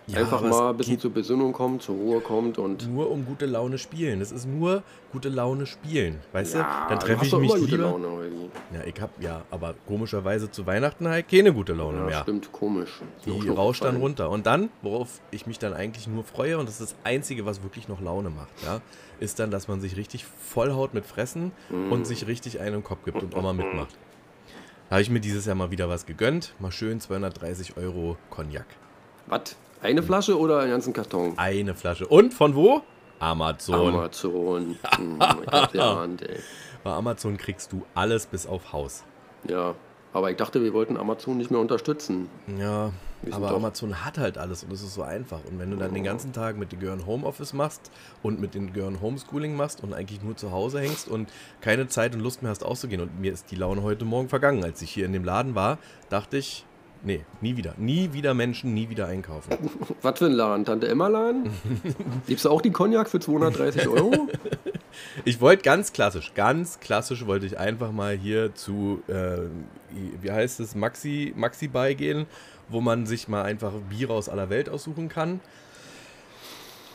Ja, 0.07 0.19
einfach 0.21 0.43
mal 0.43 0.71
ein 0.71 0.77
bisschen 0.77 0.99
zur 1.01 1.13
Besinnung 1.13 1.55
kommt, 1.55 1.83
zur 1.83 1.95
Ruhe 1.97 2.21
kommt 2.21 2.59
und 2.59 2.87
nur 2.93 3.11
um 3.11 3.25
gute 3.25 3.47
Laune 3.47 3.79
spielen. 3.79 4.21
Das 4.21 4.33
ist 4.33 4.47
nur 4.47 4.83
gute 5.13 5.31
Laune 5.31 5.65
spielen. 5.65 6.21
Weißt 6.33 6.57
Ja, 6.57 6.63
du? 6.89 6.91
Dann 6.91 7.01
treffe 7.01 7.25
ich 7.25 7.33
mich 7.33 7.51
immer 7.51 7.59
gute 7.59 7.71
lieber. 7.71 7.85
Laune, 7.85 8.11
Holgi. 8.11 8.51
Ja, 8.75 8.81
ich 8.85 9.01
hab 9.01 9.23
ja, 9.23 9.43
aber 9.51 9.75
komischerweise 9.87 10.51
zu 10.51 10.67
Weihnachten 10.67 11.09
halt 11.09 11.29
keine 11.31 11.55
gute 11.55 11.73
Laune 11.73 12.01
Ja, 12.01 12.05
mehr. 12.05 12.23
stimmt, 12.23 12.53
komisch. 12.53 13.01
Die 13.25 13.49
rauscht 13.49 13.83
dann 13.83 13.97
runter. 13.97 14.29
Und 14.29 14.45
dann, 14.45 14.69
worauf 14.83 15.21
ich 15.31 15.47
mich 15.47 15.59
dann 15.59 15.73
eigentlich 15.73 16.07
nur 16.07 16.23
freue, 16.25 16.59
und 16.59 16.69
das 16.69 16.81
ist 16.81 16.93
das 16.93 16.99
Einzige, 17.05 17.47
was 17.47 17.63
wirklich 17.63 17.89
noch 17.89 18.03
Laune 18.03 18.29
macht, 18.29 18.51
ja, 18.63 18.83
ist 19.21 19.39
dann, 19.39 19.51
dass 19.51 19.69
man 19.69 19.81
sich 19.81 19.97
richtig 19.97 20.27
vollhaut 20.27 20.93
mit 20.93 21.07
Fressen 21.07 21.53
Mm. 21.71 21.93
und 21.93 22.07
sich 22.07 22.27
richtig 22.27 22.61
einen 22.61 22.75
im 22.77 22.85
Kopf 22.85 23.05
gibt 23.07 23.23
und 23.23 23.35
auch 23.35 23.43
mal 23.43 23.55
mitmacht. 23.55 23.97
Da 24.91 24.97
habe 24.97 25.03
ich 25.03 25.09
mir 25.09 25.21
dieses 25.21 25.47
Jahr 25.47 25.55
mal 25.55 25.71
wieder 25.71 25.89
was 25.89 26.05
gegönnt. 26.05 26.55
Mal 26.59 26.73
schön 26.73 27.01
230 27.01 27.79
Euro 27.79 28.19
Cognac. 28.29 28.67
Was? 29.29 29.57
Eine 29.85 30.03
Flasche 30.03 30.39
oder 30.39 30.61
einen 30.61 30.71
ganzen 30.71 30.95
Karton? 30.95 31.35
Eine 31.37 31.75
Flasche. 31.75 32.07
Und 32.09 32.33
von 32.33 32.55
wo? 32.55 32.81
Amazon. 33.19 33.95
Amazon. 33.95 34.77
Hm, 34.97 35.19
geahnt, 35.73 36.23
ey. 36.23 36.39
Bei 36.83 36.93
Amazon 36.93 37.37
kriegst 37.37 37.71
du 37.71 37.85
alles 37.95 38.25
bis 38.25 38.47
auf 38.47 38.73
Haus. 38.73 39.05
Ja, 39.47 39.75
aber 40.15 40.31
ich 40.31 40.39
dachte, 40.39 40.63
wir 40.63 40.73
wollten 40.73 40.97
Amazon 40.97 41.37
nicht 41.37 41.51
mehr 41.51 41.61
unterstützen. 41.61 42.31
Ja, 42.59 42.93
aber 43.31 43.49
doch- 43.51 43.57
Amazon 43.57 44.03
hat 44.07 44.17
halt 44.17 44.39
alles 44.39 44.65
und 44.65 44.73
es 44.73 44.81
ist 44.83 44.95
so 44.95 45.03
einfach. 45.03 45.41
Und 45.51 45.59
wenn 45.59 45.71
du 45.71 45.77
dann 45.77 45.93
den 45.93 46.05
ganzen 46.05 46.33
Tag 46.33 46.57
mit 46.57 46.73
den 46.73 46.81
Girl 46.81 47.05
Homeoffice 47.05 47.53
machst 47.53 47.91
und 48.23 48.41
mit 48.41 48.55
den 48.55 48.73
Girl 48.73 48.99
Homeschooling 49.03 49.55
machst 49.55 49.83
und 49.83 49.93
eigentlich 49.93 50.23
nur 50.23 50.35
zu 50.35 50.51
Hause 50.51 50.81
hängst 50.81 51.09
und 51.09 51.29
keine 51.61 51.89
Zeit 51.89 52.15
und 52.15 52.23
Lust 52.23 52.41
mehr 52.41 52.51
hast 52.51 52.65
auszugehen 52.65 53.03
und 53.03 53.21
mir 53.21 53.35
ist 53.35 53.51
die 53.51 53.57
Laune 53.57 53.83
heute 53.83 54.07
Morgen 54.07 54.31
vergangen, 54.31 54.65
als 54.65 54.81
ich 54.81 54.91
hier 54.91 55.05
in 55.05 55.13
dem 55.13 55.25
Laden 55.25 55.55
war, 55.55 55.77
dachte 56.09 56.39
ich, 56.39 56.65
nee, 57.05 57.21
nie 57.41 57.57
wieder. 57.57 57.75
Nie 57.77 58.13
wieder 58.13 58.35
Menschen, 58.35 58.75
nie 58.75 58.89
wieder 58.89 59.07
einkaufen. 59.07 59.57
Was 60.03 60.19
für 60.19 60.27
ein 60.27 60.33
Laden? 60.33 60.65
Tante 60.65 60.89
Emma 60.89 61.09
Laden? 61.09 61.51
Gibst 62.27 62.45
du 62.45 62.51
auch 62.51 62.61
den 62.61 62.73
Cognac 62.73 63.09
für 63.09 63.21
230 63.21 63.89
Euro? 63.89 64.29
Ich 65.25 65.41
wollte 65.41 65.65
ganz 65.65 65.93
klassisch, 65.93 66.35
ganz 66.35 66.79
klassisch 66.79 67.27
wollte 67.27 67.47
ich 67.47 67.59
einfach 67.59 67.91
mal 67.91 68.17
hier 68.17 68.55
zu, 68.55 69.03
äh, 69.09 69.39
wie 70.23 70.31
heißt 70.31 70.61
es, 70.61 70.77
Maxi, 70.77 71.33
Maxi 71.37 71.67
beigehen, 71.67 72.27
wo 72.69 72.81
man 72.81 73.05
sich 73.05 73.27
mal 73.27 73.43
einfach 73.43 73.73
Bier 73.91 74.11
aus 74.11 74.29
aller 74.29 74.51
Welt 74.51 74.69
aussuchen 74.69 75.09
kann. 75.09 75.41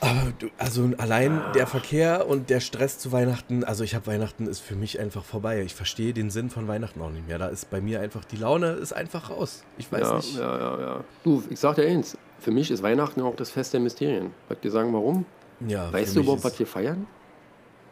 Aber 0.02 0.34
du, 0.40 0.48
also 0.58 0.90
allein 0.98 1.42
der 1.54 1.68
Verkehr 1.68 2.28
und 2.28 2.50
der 2.50 2.62
Stress 2.62 3.00
zu 3.00 3.12
Weihnachten, 3.12 3.64
also 3.64 3.84
ich 3.84 3.96
habe 3.96 4.08
Weihnachten 4.08 4.48
ist 4.48 4.60
für 4.60 4.76
mich 4.76 5.00
einfach 5.00 5.24
vorbei. 5.24 5.62
Ich 5.64 5.76
verstehe 5.76 6.14
den 6.14 6.30
Sinn 6.30 6.50
von 6.50 6.68
Weihnachten 6.68 7.02
auch 7.02 7.12
nicht 7.12 7.28
mehr. 7.28 7.38
Da 7.38 7.48
ist 7.48 7.70
bei 7.70 7.82
mir 7.82 8.00
einfach 8.00 8.24
die 8.24 8.38
Laune 8.38 8.72
ist 8.72 8.94
einfach 8.94 9.30
raus. 9.30 9.64
Ich 9.78 9.92
weiß 9.92 10.02
ja, 10.02 10.16
nicht. 10.16 10.38
ja, 10.38 10.58
ja, 10.58 10.82
ja. 10.82 11.04
Du, 11.24 11.44
ich 11.50 11.60
sag 11.60 11.76
dir 11.76 11.86
eins. 11.86 12.18
Für 12.40 12.52
mich 12.52 12.72
ist 12.72 12.82
Weihnachten 12.82 13.22
auch 13.22 13.36
das 13.36 13.50
Fest 13.50 13.74
der 13.74 13.82
Mysterien. 13.82 14.32
Soll 14.48 14.56
ich 14.56 14.62
dir 14.62 14.72
sagen, 14.72 14.94
warum? 14.94 15.26
Ja, 15.68 15.92
weißt 15.92 16.16
du 16.16 16.22
überhaupt, 16.22 16.46
was 16.46 16.58
wir 16.58 16.68
feiern? 16.68 17.06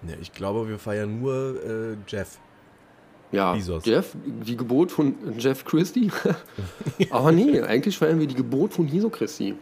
Ja, 0.07 0.15
ich 0.21 0.31
glaube, 0.31 0.69
wir 0.69 0.79
feiern 0.79 1.19
nur 1.19 1.61
äh, 1.63 1.97
Jeff. 2.07 2.37
Ja, 3.31 3.53
Bezos. 3.53 3.85
Jeff, 3.85 4.15
die 4.25 4.55
Geburt 4.55 4.91
von 4.91 5.15
Jeff 5.37 5.65
Christie. 5.65 6.09
Aber 7.09 7.33
nee, 7.33 7.59
eigentlich 7.61 7.97
feiern 7.97 8.19
wir 8.19 8.27
die 8.27 8.35
Geburt 8.35 8.73
von 8.73 8.87
Jesu 8.87 9.09
Christi. 9.09 9.55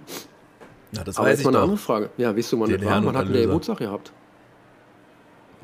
Na, 0.96 1.04
das 1.04 1.18
Aber 1.18 1.28
weiß 1.28 1.40
jetzt 1.40 1.46
mal 1.46 1.50
eine 1.56 1.60
andere 1.64 1.78
Frage. 1.78 2.10
Ja, 2.18 2.36
weißt 2.36 2.52
du, 2.54 2.60
wann 2.60 2.70
Den 2.70 2.86
Wann 2.86 3.16
hat 3.18 3.28
der. 3.34 3.42
Geburtstag 3.48 3.78
gehabt? 3.78 4.12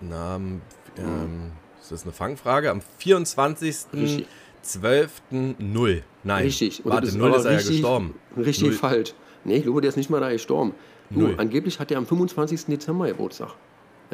Na, 0.01 0.35
ähm, 0.35 0.61
Hm. 0.97 1.51
ist 1.79 1.91
das 1.91 2.03
eine 2.03 2.11
Fangfrage? 2.11 2.69
Am 2.71 2.81
Richtig. 3.03 4.27
24.12.0. 4.63 6.01
Nein. 6.23 6.43
Richtig. 6.43 6.83
Und 6.85 6.91
Warte, 6.91 7.07
das 7.07 7.15
null 7.15 7.29
aber 7.29 7.37
ist 7.37 7.45
er 7.45 7.51
ja 7.51 7.57
richtig- 7.57 7.77
gestorben. 7.77 8.15
Richtig 8.37 8.63
Null. 8.69 8.73
falsch. 8.73 9.13
Nee, 9.43 9.57
ich 9.57 9.63
glaube, 9.63 9.81
der 9.81 9.89
ist 9.89 9.97
nicht 9.97 10.09
mal 10.09 10.19
da 10.19 10.29
gestorben. 10.31 10.73
Du, 11.09 11.21
Null. 11.21 11.35
angeblich 11.37 11.79
hat 11.79 11.91
er 11.91 11.97
am 11.97 12.05
25. 12.05 12.65
Dezember 12.67 13.07
Geburtstag. 13.07 13.49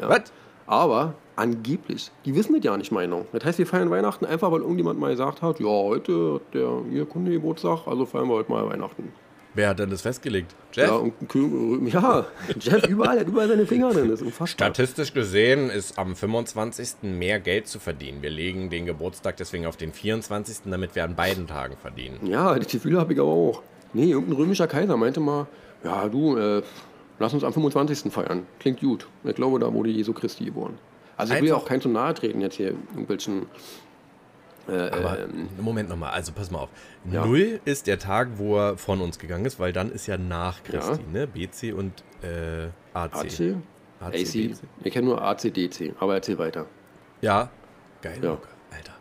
Ja. 0.00 0.08
Was? 0.08 0.32
Aber 0.66 1.14
angeblich, 1.36 2.10
die 2.24 2.34
wissen 2.34 2.54
das 2.54 2.64
ja 2.64 2.76
nicht, 2.76 2.92
Meinung. 2.92 3.26
Das 3.32 3.44
heißt, 3.44 3.58
wir 3.58 3.66
feiern 3.66 3.90
Weihnachten 3.90 4.24
einfach, 4.26 4.50
weil 4.52 4.60
irgendjemand 4.60 4.98
mal 5.00 5.10
gesagt 5.10 5.40
hat, 5.42 5.60
ja, 5.60 5.66
heute 5.66 6.34
hat 6.34 6.54
der 6.54 6.82
ihr 6.90 7.06
Kunde 7.06 7.30
Geburtstag, 7.30 7.86
also 7.86 8.04
feiern 8.04 8.28
wir 8.28 8.34
heute 8.34 8.50
mal 8.50 8.68
Weihnachten. 8.68 9.12
Wer 9.54 9.70
hat 9.70 9.78
denn 9.78 9.90
das 9.90 10.02
festgelegt? 10.02 10.54
Jeff? 10.72 10.88
Ja, 11.34 11.90
ja, 12.00 12.26
Jeff 12.60 12.86
überall, 12.86 13.16
er 13.16 13.20
hat 13.22 13.28
überall 13.28 13.48
seine 13.48 13.66
Finger 13.66 13.90
drin, 13.90 14.08
das 14.08 14.20
ist 14.20 14.26
unfassbar. 14.26 14.46
Statistisch 14.68 15.12
gesehen 15.14 15.70
ist 15.70 15.98
am 15.98 16.14
25. 16.14 16.96
mehr 17.02 17.40
Geld 17.40 17.66
zu 17.66 17.78
verdienen. 17.80 18.22
Wir 18.22 18.30
legen 18.30 18.70
den 18.70 18.86
Geburtstag 18.86 19.36
deswegen 19.38 19.66
auf 19.66 19.76
den 19.76 19.92
24., 19.92 20.58
damit 20.66 20.94
wir 20.94 21.04
an 21.04 21.16
beiden 21.16 21.46
Tagen 21.46 21.76
verdienen. 21.80 22.18
Ja, 22.26 22.58
die 22.58 22.66
Gefühle 22.66 23.00
habe 23.00 23.12
ich 23.14 23.18
aber 23.18 23.30
auch. 23.30 23.62
Nee, 23.94 24.10
irgendein 24.10 24.36
römischer 24.36 24.66
Kaiser 24.68 24.96
meinte 24.96 25.18
mal, 25.20 25.46
ja, 25.82 26.08
du, 26.08 26.36
äh, 26.36 26.62
lass 27.18 27.32
uns 27.32 27.42
am 27.42 27.52
25. 27.52 28.12
feiern. 28.12 28.46
Klingt 28.60 28.80
gut. 28.80 29.08
Ich 29.24 29.34
glaube, 29.34 29.58
da 29.58 29.72
wurde 29.72 29.88
Jesu 29.90 30.12
Christi 30.12 30.44
geboren. 30.44 30.78
Also 31.16 31.32
ich 31.34 31.40
will 31.40 31.48
ja 31.48 31.54
Einfach- 31.54 31.64
auch 31.64 31.68
kein 31.68 31.80
zu 31.80 31.88
nahe 31.88 32.14
treten 32.14 32.40
jetzt 32.40 32.56
hier 32.56 32.74
irgendwelchen... 32.92 33.46
Äh, 34.68 34.90
Aber 34.90 35.18
ähm, 35.20 35.48
Moment 35.60 35.88
nochmal, 35.88 36.10
also 36.12 36.32
pass 36.32 36.50
mal 36.50 36.58
auf. 36.60 36.68
Ja. 37.10 37.24
Null 37.24 37.60
ist 37.64 37.86
der 37.86 37.98
Tag, 37.98 38.28
wo 38.36 38.56
er 38.58 38.76
von 38.76 39.00
uns 39.00 39.18
gegangen 39.18 39.44
ist, 39.46 39.58
weil 39.58 39.72
dann 39.72 39.90
ist 39.90 40.06
ja 40.06 40.18
nach 40.18 40.62
Christi, 40.62 41.00
Ja. 41.12 41.20
ne? 41.20 41.26
BC 41.26 41.72
und 41.74 41.92
äh, 42.22 42.66
AC. 42.92 43.14
AC? 43.14 43.56
AC, 44.00 44.14
AC? 44.14 44.34
Ich 44.84 44.92
kenne 44.92 45.06
nur 45.06 45.22
ACDC, 45.22 45.94
aber 45.98 46.14
erzähl 46.14 46.38
weiter. 46.38 46.66
Ja, 47.20 47.50
geil, 48.02 48.18
Ja. 48.22 48.38
Alter. 48.70 48.92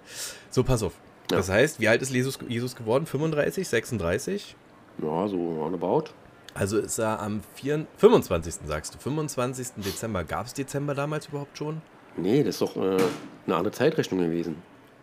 So, 0.50 0.64
pass 0.64 0.82
auf. 0.84 0.94
Das 1.28 1.50
heißt, 1.50 1.80
wie 1.82 1.88
alt 1.90 2.02
ist 2.02 2.14
Jesus, 2.14 2.40
Jesus 2.48 2.76
geworden? 2.76 3.06
35, 3.06 3.68
36? 3.68 4.56
Ja, 5.02 5.28
so 5.28 5.36
roundabout. 5.62 6.06
Also 6.54 6.80
ist 6.80 6.98
er 6.98 7.20
am 7.22 7.42
4, 7.56 7.86
25. 7.98 8.56
sagst 8.66 8.96
du. 8.96 8.98
25. 9.00 9.68
Dezember. 9.76 10.24
Gab 10.24 10.46
es 10.48 10.54
Dezember 10.54 10.96
damals 10.96 11.28
überhaupt 11.28 11.58
schon? 11.58 11.82
Nee, 12.16 12.44
das 12.44 12.56
ist 12.56 12.62
doch 12.62 12.76
äh, 12.78 12.98
eine 13.46 13.56
andere 13.56 13.72
Zeitrechnung 13.72 14.22
gewesen. 14.22 14.56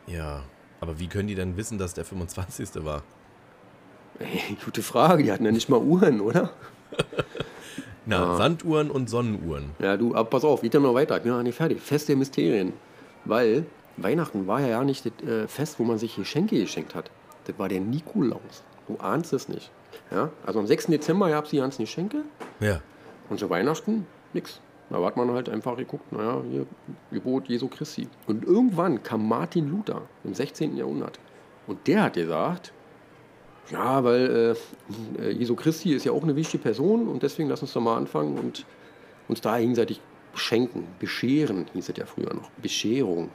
Ja. 0.07 0.43
Aber 0.85 0.99
wie 1.01 1.07
können 1.07 1.29
die 1.29 1.35
denn 1.35 1.57
wissen, 1.57 1.79
dass 1.79 1.95
der 1.95 2.05
25. 2.05 2.85
war? 2.85 3.03
Ey, 4.19 4.55
gute 4.63 4.83
Frage, 4.83 5.23
die 5.23 5.33
hatten 5.33 5.47
ja 5.47 5.51
nicht 5.51 5.71
mal 5.71 5.81
Uhren, 5.81 6.21
oder? 6.21 6.51
Na, 8.05 8.37
Sanduhren 8.37 8.91
und 8.91 9.09
Sonnenuhren. 9.09 9.71
Ja, 9.79 9.97
du, 9.97 10.15
aber 10.15 10.29
pass 10.29 10.45
auf, 10.45 10.61
geht 10.61 10.75
ja 10.75 10.81
noch 10.81 10.93
weiter. 10.93 11.17
Ich 11.17 11.23
bin 11.23 11.33
noch 11.33 11.43
nicht 11.43 11.57
fertig. 11.57 11.81
Fest 11.81 12.11
der 12.11 12.17
Mysterien. 12.17 12.75
Weil 13.25 13.65
Weihnachten 13.97 14.47
war 14.47 14.61
ja, 14.61 14.67
ja 14.69 14.85
nicht 14.85 15.07
das 15.07 15.27
äh, 15.27 15.49
Fest, 15.49 15.79
wo 15.79 15.85
man 15.85 15.97
sich 15.97 16.17
Geschenke 16.17 16.61
geschenkt 16.61 16.95
hat. 16.95 17.11
Das 17.47 17.59
war 17.59 17.71
der 17.71 17.81
Nikolaus. 17.81 18.63
Du 18.87 18.99
ahnst 18.99 19.33
es 19.33 19.49
nicht. 19.49 19.71
Ja? 20.11 20.29
Also 20.45 20.59
am 20.59 20.67
6. 20.67 20.89
Dezember 20.89 21.31
gab 21.31 21.45
es 21.47 21.51
die 21.53 21.57
ganzen 21.57 21.85
Geschenke 21.85 22.19
Ja. 22.61 22.83
und 23.31 23.41
zu 23.41 23.49
Weihnachten 23.49 24.07
nix. 24.35 24.61
Da 24.91 25.03
hat 25.05 25.17
man 25.17 25.31
halt 25.31 25.49
einfach 25.49 25.77
geguckt, 25.77 26.13
naja, 26.13 26.43
hier, 26.51 26.67
Gebot 27.11 27.49
Jesu 27.49 27.69
Christi. 27.69 28.09
Und 28.27 28.45
irgendwann 28.45 29.03
kam 29.03 29.27
Martin 29.27 29.69
Luther 29.69 30.03
im 30.25 30.35
16. 30.35 30.77
Jahrhundert. 30.77 31.19
Und 31.67 31.87
der 31.87 32.05
hat 32.05 32.15
gesagt, 32.15 32.73
Ja, 33.71 34.05
weil 34.05 34.57
äh, 35.19 35.23
äh, 35.23 35.31
Jesu 35.31 35.55
Christi 35.57 35.95
ist 35.95 36.05
ja 36.05 36.13
auch 36.13 36.23
eine 36.23 36.37
wichtige 36.37 36.63
Person 36.63 37.09
und 37.09 37.23
deswegen 37.23 37.49
lass 37.49 37.63
uns 37.63 37.73
doch 37.73 37.81
mal 37.81 37.97
anfangen 37.97 38.39
und 38.39 38.67
uns 39.27 39.41
da 39.41 39.59
gegenseitig 39.59 40.03
beschenken. 40.33 40.87
Bescheren 40.99 41.67
hieß 41.73 41.89
es 41.89 41.97
ja 41.97 42.05
früher 42.05 42.35
noch. 42.35 42.51
Bescherung. 42.61 43.31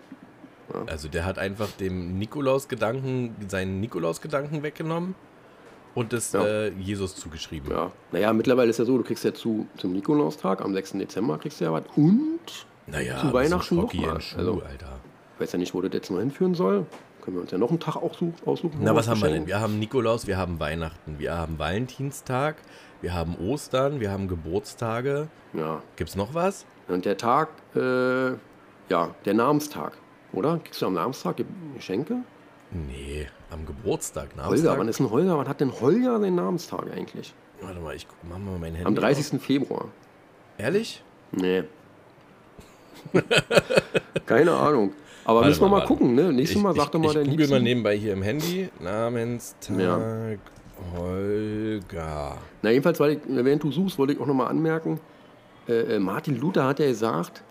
Also 0.85 1.07
der 1.07 1.25
hat 1.25 1.39
einfach 1.39 1.71
dem 1.71 2.19
Nikolaus-Gedanken, 2.19 3.35
seinen 3.47 3.79
Nikolaus-Gedanken 3.79 4.61
weggenommen 4.61 5.15
und 5.95 6.13
das 6.13 6.31
Ja. 6.33 6.45
äh, 6.45 6.69
Jesus 6.79 7.15
zugeschrieben. 7.15 7.71
Ja. 7.71 7.91
Naja, 8.11 8.31
mittlerweile 8.33 8.69
ist 8.69 8.77
ja 8.79 8.85
so, 8.85 8.97
du 8.97 9.03
kriegst 9.03 9.23
ja 9.23 9.33
zu, 9.33 9.67
zum 9.77 9.93
Nikolaustag 9.93 10.61
am 10.61 10.73
6. 10.73 10.93
Dezember 10.93 11.37
kriegst 11.37 11.59
du 11.59 11.65
ja 11.65 11.73
was 11.73 11.83
und 11.95 12.39
Naja, 12.87 13.19
Zu 13.19 13.33
Weihnachten 13.33 13.75
so 13.75 13.81
noch 13.83 13.93
mal. 13.93 14.19
Schuh, 14.21 14.37
Also- 14.37 14.53
Alter. 14.67 14.99
ich 15.35 15.41
weiß 15.41 15.51
ja 15.53 15.59
nicht, 15.59 15.73
wo 15.73 15.81
das 15.81 15.91
jetzt 15.93 16.09
noch 16.09 16.19
hinführen 16.19 16.55
soll. 16.55 16.85
Können 17.21 17.37
wir 17.37 17.41
uns 17.41 17.51
ja 17.51 17.57
noch 17.57 17.69
einen 17.69 17.79
Tag 17.79 17.97
aussuchen. 17.97 18.33
aussuchen 18.45 18.79
wo 18.79 18.83
Na, 18.83 18.95
was 18.95 19.05
wir 19.07 19.11
haben 19.11 19.21
wir 19.21 19.29
denn? 19.29 19.45
Wir 19.45 19.59
haben 19.59 19.77
Nikolaus, 19.77 20.25
wir 20.25 20.37
haben 20.37 20.59
Weihnachten, 20.59 21.19
wir 21.19 21.35
haben 21.37 21.59
Valentinstag, 21.59 22.55
wir 23.01 23.13
haben 23.13 23.35
Ostern, 23.37 23.99
wir 23.99 24.09
haben 24.11 24.27
Geburtstage. 24.27 25.27
Ja. 25.53 25.81
Gibt's 25.97 26.15
noch 26.15 26.33
was? 26.33 26.65
Und 26.87 27.05
der 27.05 27.17
Tag, 27.17 27.49
äh, 27.75 28.29
ja, 28.89 29.13
der 29.25 29.33
Namenstag, 29.35 29.93
oder? 30.33 30.59
Kriegst 30.63 30.81
du 30.81 30.87
am 30.87 30.93
Namenstag 30.93 31.37
Ge- 31.37 31.45
Geschenke? 31.75 32.17
Nee, 32.71 33.27
am 33.49 33.65
Geburtstag, 33.65 34.29
Holger, 34.35 34.43
Namenstag. 34.43 34.77
wann 34.77 34.87
ist 34.87 34.99
denn 34.99 35.09
Holger? 35.09 35.37
Wann 35.37 35.47
hat 35.47 35.59
denn 35.59 35.71
Holger 35.81 36.19
den 36.19 36.35
Namenstag 36.35 36.85
eigentlich? 36.95 37.33
Warte 37.61 37.79
mal, 37.79 37.95
ich 37.95 38.07
guck, 38.07 38.17
mach 38.29 38.37
mal 38.37 38.57
mein 38.59 38.75
Handy. 38.75 38.85
Am 38.85 38.93
auf. 38.93 38.99
30. 38.99 39.41
Februar. 39.41 39.85
Ehrlich? 40.57 41.03
Nee. 41.31 41.63
Keine 44.25 44.51
Ahnung. 44.53 44.93
Aber 45.25 45.37
Warte 45.39 45.49
müssen 45.49 45.61
wir 45.61 45.69
mal, 45.69 45.79
mal 45.79 45.85
gucken, 45.85 46.15
ne? 46.15 46.31
Nächstes 46.33 46.61
Mal 46.61 46.75
ich, 46.75 46.81
sag 46.81 46.91
doch 46.91 46.99
mal 46.99 47.07
ich, 47.07 47.37
dein 47.37 47.49
mal 47.49 47.61
nebenbei 47.61 47.97
hier 47.97 48.13
im 48.13 48.21
Handy. 48.21 48.69
Namenstag 48.79 49.77
Ja. 49.79 49.99
Holger. 50.97 52.37
Na, 52.61 52.69
jedenfalls, 52.71 52.99
weil 52.99 53.11
ich, 53.13 53.19
während 53.27 53.63
du 53.63 53.71
suchst, 53.71 53.97
wollte 53.97 54.13
ich 54.13 54.19
auch 54.19 54.25
nochmal 54.25 54.47
anmerken, 54.47 54.99
äh, 55.67 55.95
äh, 55.95 55.99
Martin 55.99 56.39
Luther 56.39 56.65
hat 56.65 56.79
ja 56.79 56.87
gesagt, 56.87 57.43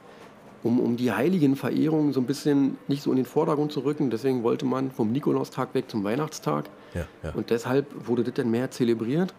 um, 0.62 0.80
um 0.80 0.96
die 0.96 1.12
Heiligenverehrung 1.12 2.12
so 2.12 2.20
ein 2.20 2.26
bisschen 2.26 2.78
nicht 2.88 3.02
so 3.02 3.10
in 3.10 3.16
den 3.16 3.26
Vordergrund 3.26 3.72
zu 3.72 3.80
rücken, 3.80 4.10
deswegen 4.10 4.42
wollte 4.42 4.66
man 4.66 4.90
vom 4.90 5.12
Nikolaustag 5.12 5.74
weg 5.74 5.88
zum 5.90 6.04
Weihnachtstag. 6.04 6.66
Ja, 6.94 7.06
ja. 7.22 7.32
Und 7.34 7.50
deshalb 7.50 7.86
wurde 8.06 8.24
das 8.24 8.34
dann 8.34 8.50
mehr 8.50 8.70
zelebriert. 8.70 9.32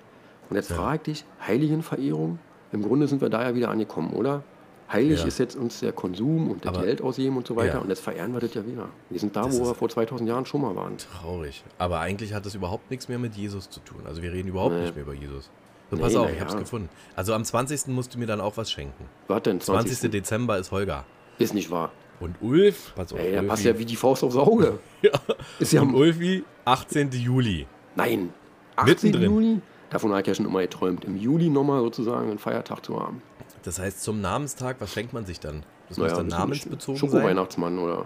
Und 0.49 0.55
jetzt 0.55 0.71
frage 0.71 1.11
ich 1.11 1.19
dich, 1.21 1.25
Heiligenverehrung? 1.45 2.39
Im 2.71 2.81
Grunde 2.83 3.07
sind 3.07 3.21
wir 3.21 3.29
da 3.29 3.43
ja 3.43 3.55
wieder 3.55 3.69
angekommen, 3.69 4.13
oder? 4.13 4.43
Heilig 4.91 5.19
Ja. 5.19 5.27
ist 5.27 5.38
jetzt 5.38 5.55
uns 5.55 5.81
der 5.81 5.91
Konsum 5.91 6.49
und 6.49 6.65
das 6.65 6.73
Aber- 6.75 6.83
Geld 6.85 7.01
ausgeben 7.03 7.38
und 7.38 7.45
so 7.45 7.55
weiter. 7.55 7.75
Ja. 7.75 7.79
Und 7.79 7.89
jetzt 7.89 8.01
verehren 8.01 8.33
wir 8.33 8.39
das 8.39 8.53
ja 8.55 8.65
wieder. 8.65 8.89
Wir 9.11 9.19
sind 9.19 9.35
da, 9.35 9.43
Das 9.43 9.59
wo 9.59 9.65
wir 9.65 9.75
vor 9.75 9.88
2000 9.89 10.27
Jahren 10.27 10.45
schon 10.47 10.61
mal 10.61 10.75
waren. 10.75 10.97
Traurig. 10.97 11.63
Aber 11.77 11.99
eigentlich 11.99 12.33
hat 12.33 12.45
das 12.47 12.55
überhaupt 12.55 12.89
nichts 12.89 13.07
mehr 13.07 13.19
mit 13.19 13.35
Jesus 13.35 13.69
zu 13.69 13.81
tun. 13.81 13.99
Also 14.05 14.23
wir 14.23 14.31
reden 14.33 14.47
überhaupt 14.49 14.73
Nee. 14.73 14.81
nicht 14.81 14.95
mehr 14.95 15.03
über 15.03 15.13
Jesus. 15.13 15.51
So, 15.89 15.96
Nee, 15.96 16.01
pass 16.03 16.15
auf, 16.15 16.25
na 16.27 16.31
ich 16.31 16.38
ja. 16.38 16.43
hab's 16.43 16.55
gefunden. 16.58 16.89
Also 17.15 17.34
am 17.34 17.43
20. 17.43 17.88
musst 17.88 18.13
du 18.13 18.19
mir 18.19 18.27
dann 18.27 18.41
auch 18.41 18.58
was 18.58 18.72
schenken. 18.72 19.05
Was 19.27 19.41
denn? 19.43 19.60
20. 19.60 19.91
20. 19.98 20.12
Dezember 20.12 20.58
ist 20.58 20.72
Holger. 20.72 21.05
Ist 21.39 21.53
nicht 21.53 21.72
wahr. 21.72 21.91
Und 22.19 22.36
Ulf, 22.41 22.93
pass 22.96 23.13
auf, 23.13 23.19
Ey, 23.19 23.31
der 23.31 23.39
Ulfi. 23.39 23.50
passt 23.50 23.63
ja 23.63 23.79
wie 23.79 23.86
die 23.86 23.96
Faust 23.96 24.24
aufs 24.24 24.36
Auge. 24.36 24.79
Ja. 25.01 25.12
Ist 25.60 25.72
ja 25.72 25.81
Und 25.81 25.96
Ulfi, 25.96 26.43
18. 26.65 27.12
Juli. 27.12 27.65
Nein. 27.96 28.34
18. 28.75 28.89
Mittendrin. 29.12 29.31
Juli? 29.31 29.62
Davon 29.89 30.12
habe 30.12 30.22
ich 30.22 30.27
ja 30.27 30.36
schon 30.36 30.46
immer 30.46 30.62
geträumt, 30.62 31.05
im 31.05 31.15
Juli 31.17 31.50
nochmal 31.50 31.79
sozusagen 31.81 32.29
einen 32.29 32.38
Feiertag 32.39 32.86
zu 32.86 33.00
haben. 33.01 33.22
Das 33.63 33.79
heißt, 33.79 34.03
zum 34.03 34.22
Namenstag, 34.22 34.75
was 34.79 34.91
schenkt 34.93 35.13
man 35.13 35.25
sich 35.25 35.39
dann? 35.39 35.63
Das 35.88 35.98
Naja, 35.98 36.10
muss 36.12 36.17
dann 36.19 36.27
namensbezogen 36.27 37.00
sein. 37.00 37.10
Schoko-Weihnachtsmann 37.10 37.79
oder. 37.79 38.05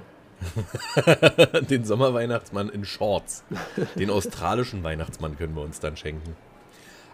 Den 1.70 1.84
Sommerweihnachtsmann 1.86 2.70
in 2.70 2.86
Shorts. 2.86 3.44
Den 3.96 4.10
australischen 4.10 4.84
Weihnachtsmann 4.84 5.38
können 5.38 5.56
wir 5.56 5.64
uns 5.64 5.80
dann 5.80 5.98
schenken. 5.98 6.36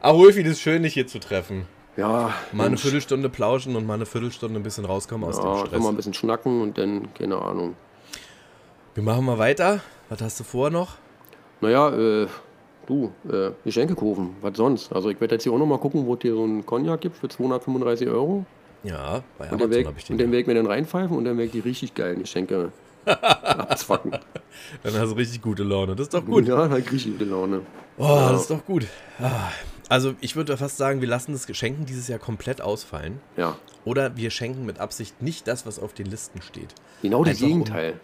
Ach, 0.02 0.14
Ulfi, 0.14 0.44
das 0.44 0.54
ist 0.54 0.62
schön, 0.62 0.84
dich 0.84 0.94
hier 0.94 1.08
zu 1.08 1.20
treffen. 1.20 1.66
Ja, 1.98 2.34
Mal 2.54 2.68
eine 2.68 2.78
Viertelstunde 2.78 3.28
plauschen 3.28 3.76
und 3.76 3.86
mal 3.86 3.96
eine 3.96 4.06
Viertelstunde 4.06 4.58
ein 4.60 4.64
bisschen 4.64 4.86
rauskommen 4.86 5.28
aus 5.28 5.38
ja, 5.38 5.44
dem 5.44 5.50
können 5.50 5.72
wir 5.72 5.76
ein 5.78 5.82
Stress. 5.82 5.96
bisschen 5.98 6.14
schnacken 6.14 6.62
und 6.62 6.78
dann, 6.78 7.14
keine 7.14 7.42
Ahnung. 7.42 7.76
Wir 8.94 9.04
machen 9.04 9.26
mal 9.26 9.38
weiter. 9.38 9.82
Was 10.08 10.22
hast 10.22 10.40
du 10.40 10.46
vor 10.46 10.70
noch? 10.70 10.96
Naja, 11.60 11.90
äh, 11.90 12.28
du, 12.88 13.12
äh, 13.30 13.52
Geschenke 13.66 13.96
kaufen, 13.96 14.36
was 14.42 14.56
sonst? 14.56 14.94
Also 14.94 15.10
ich 15.10 15.20
werde 15.20 15.36
jetzt 15.36 15.44
hier 15.44 15.52
auch 15.52 15.58
nochmal 15.58 15.80
gucken, 15.80 16.06
wo 16.06 16.14
es 16.14 16.20
hier 16.22 16.34
so 16.36 16.44
einen 16.44 16.66
Cognac 16.66 17.02
gibt 17.02 17.18
für 17.18 17.28
235 17.28 18.08
Euro. 18.08 18.46
Ja, 18.84 19.22
bei 19.38 19.50
Amazon 19.50 19.72
werde 19.72 19.88
habe 19.88 19.98
ich 20.00 20.06
den. 20.06 20.14
und 20.14 20.22
dann 20.22 20.32
werd 20.32 20.42
ich 20.42 20.48
mir 20.48 20.54
dann 20.54 20.68
reinpfeifen 20.68 21.18
und 21.18 21.26
dann 21.26 21.38
werde 21.38 21.48
ich 21.48 21.52
die 21.52 21.60
richtig 21.60 21.94
geilen 21.96 22.20
Geschenke 22.20 22.72
abzwacken. 23.06 24.12
Dann 24.84 24.94
hast 24.94 25.12
du 25.12 25.16
richtig 25.16 25.42
gute 25.42 25.64
Laune. 25.64 25.98
Das 25.98 26.06
ist 26.06 26.14
doch 26.14 26.26
gut. 26.26 26.48
Ja, 26.48 26.66
ich 26.78 26.90
richtig 26.90 27.18
gute 27.20 27.26
Laune. 27.30 27.62
Oh, 27.98 28.28
das 28.32 28.42
ist 28.44 28.52
doch 28.52 28.66
gut. 28.66 28.86
Ah. 29.20 29.50
Also 29.90 30.14
ich 30.22 30.36
würde 30.36 30.56
fast 30.56 30.78
sagen, 30.78 31.02
wir 31.02 31.08
lassen 31.08 31.32
das 31.34 31.48
Geschenken 31.48 31.86
dieses 31.86 32.08
Jahr 32.08 32.20
komplett 32.20 32.62
ausfallen. 32.62 33.20
Ja, 33.36 33.58
Oder 33.86 34.16
wir 34.18 34.30
schenken 34.30 34.66
mit 34.66 34.80
Absicht 34.80 35.22
nicht 35.22 35.48
das, 35.48 35.66
was 35.66 35.80
auf 35.80 35.94
den 35.94 36.06
Listen 36.06 36.42
steht. 36.42 36.74
genau 37.02 37.24
das 37.24 37.38
Einfach 37.38 37.44
um- 37.44 37.50
Gegenteil. 37.64 38.00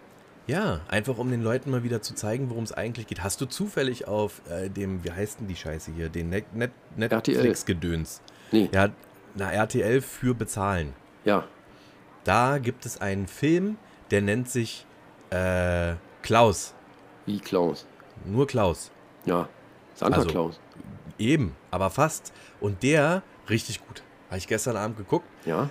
Ja, 0.48 0.82
einfach 0.88 1.18
um 1.18 1.32
den 1.32 1.42
Leuten 1.42 1.72
mal 1.72 1.84
wieder 1.84 2.02
zu 2.04 2.14
zeigen, 2.14 2.50
worum 2.52 2.64
es 2.66 2.72
eigentlich 2.72 3.08
geht. 3.08 3.24
Hast 3.24 3.42
du 3.42 3.48
zufällig 3.48 4.08
auf 4.08 4.42
äh, 4.50 4.70
dem, 4.70 5.04
wie 5.04 5.12
heißt 5.12 5.40
denn 5.40 5.48
die 5.48 5.56
Scheiße 5.56 5.92
hier, 5.92 6.10
den 6.10 6.30
Net, 6.30 6.54
Net, 6.56 6.72
Netflix-Gedöns? 6.98 8.22
Nee, 8.52 8.70
Ja, 8.72 8.90
na, 9.36 9.52
RTL 9.52 10.02
für 10.02 10.34
bezahlen. 10.36 10.94
ja. 11.24 11.44
Da 12.24 12.58
gibt 12.58 12.88
es 12.88 13.00
einen 13.02 13.28
Film, 13.28 13.78
der 14.10 14.22
nennt 14.24 14.50
sich 14.50 14.84
äh, 15.30 15.94
Klaus. 16.24 16.74
Wie 17.28 17.40
Klaus. 17.40 17.86
Nur 18.26 18.48
Klaus. 18.48 18.90
Ja, 19.26 19.48
Santa 19.94 20.18
Also- 20.18 20.30
Klaus. 20.30 20.60
Eben, 21.18 21.56
aber 21.72 21.90
fast. 21.90 22.34
Und 22.60 22.84
der, 22.84 23.24
richtig 23.50 23.86
gut. 23.86 24.04
Habe 24.30 24.38
ich 24.38 24.48
gestern 24.48 24.76
Abend 24.76 24.98
geguckt. 24.98 25.28
Ja, 25.46 25.70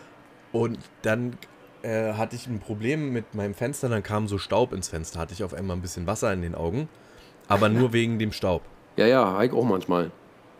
Und 0.52 0.78
dann 1.02 1.36
äh, 1.82 2.14
hatte 2.14 2.36
ich 2.36 2.46
ein 2.46 2.60
Problem 2.60 3.12
mit 3.12 3.34
meinem 3.34 3.54
Fenster, 3.54 3.88
dann 3.88 4.02
kam 4.02 4.26
so 4.28 4.38
Staub 4.38 4.72
ins 4.72 4.88
Fenster, 4.88 5.18
hatte 5.18 5.34
ich 5.34 5.44
auf 5.44 5.52
einmal 5.52 5.76
ein 5.76 5.82
bisschen 5.82 6.06
Wasser 6.06 6.32
in 6.32 6.40
den 6.42 6.54
Augen, 6.54 6.88
aber 7.48 7.68
nur 7.68 7.92
wegen 7.92 8.18
dem 8.18 8.32
Staub. 8.32 8.62
ja, 8.96 9.06
ja, 9.06 9.36
Heik 9.36 9.52
auch 9.52 9.64
manchmal. 9.64 10.10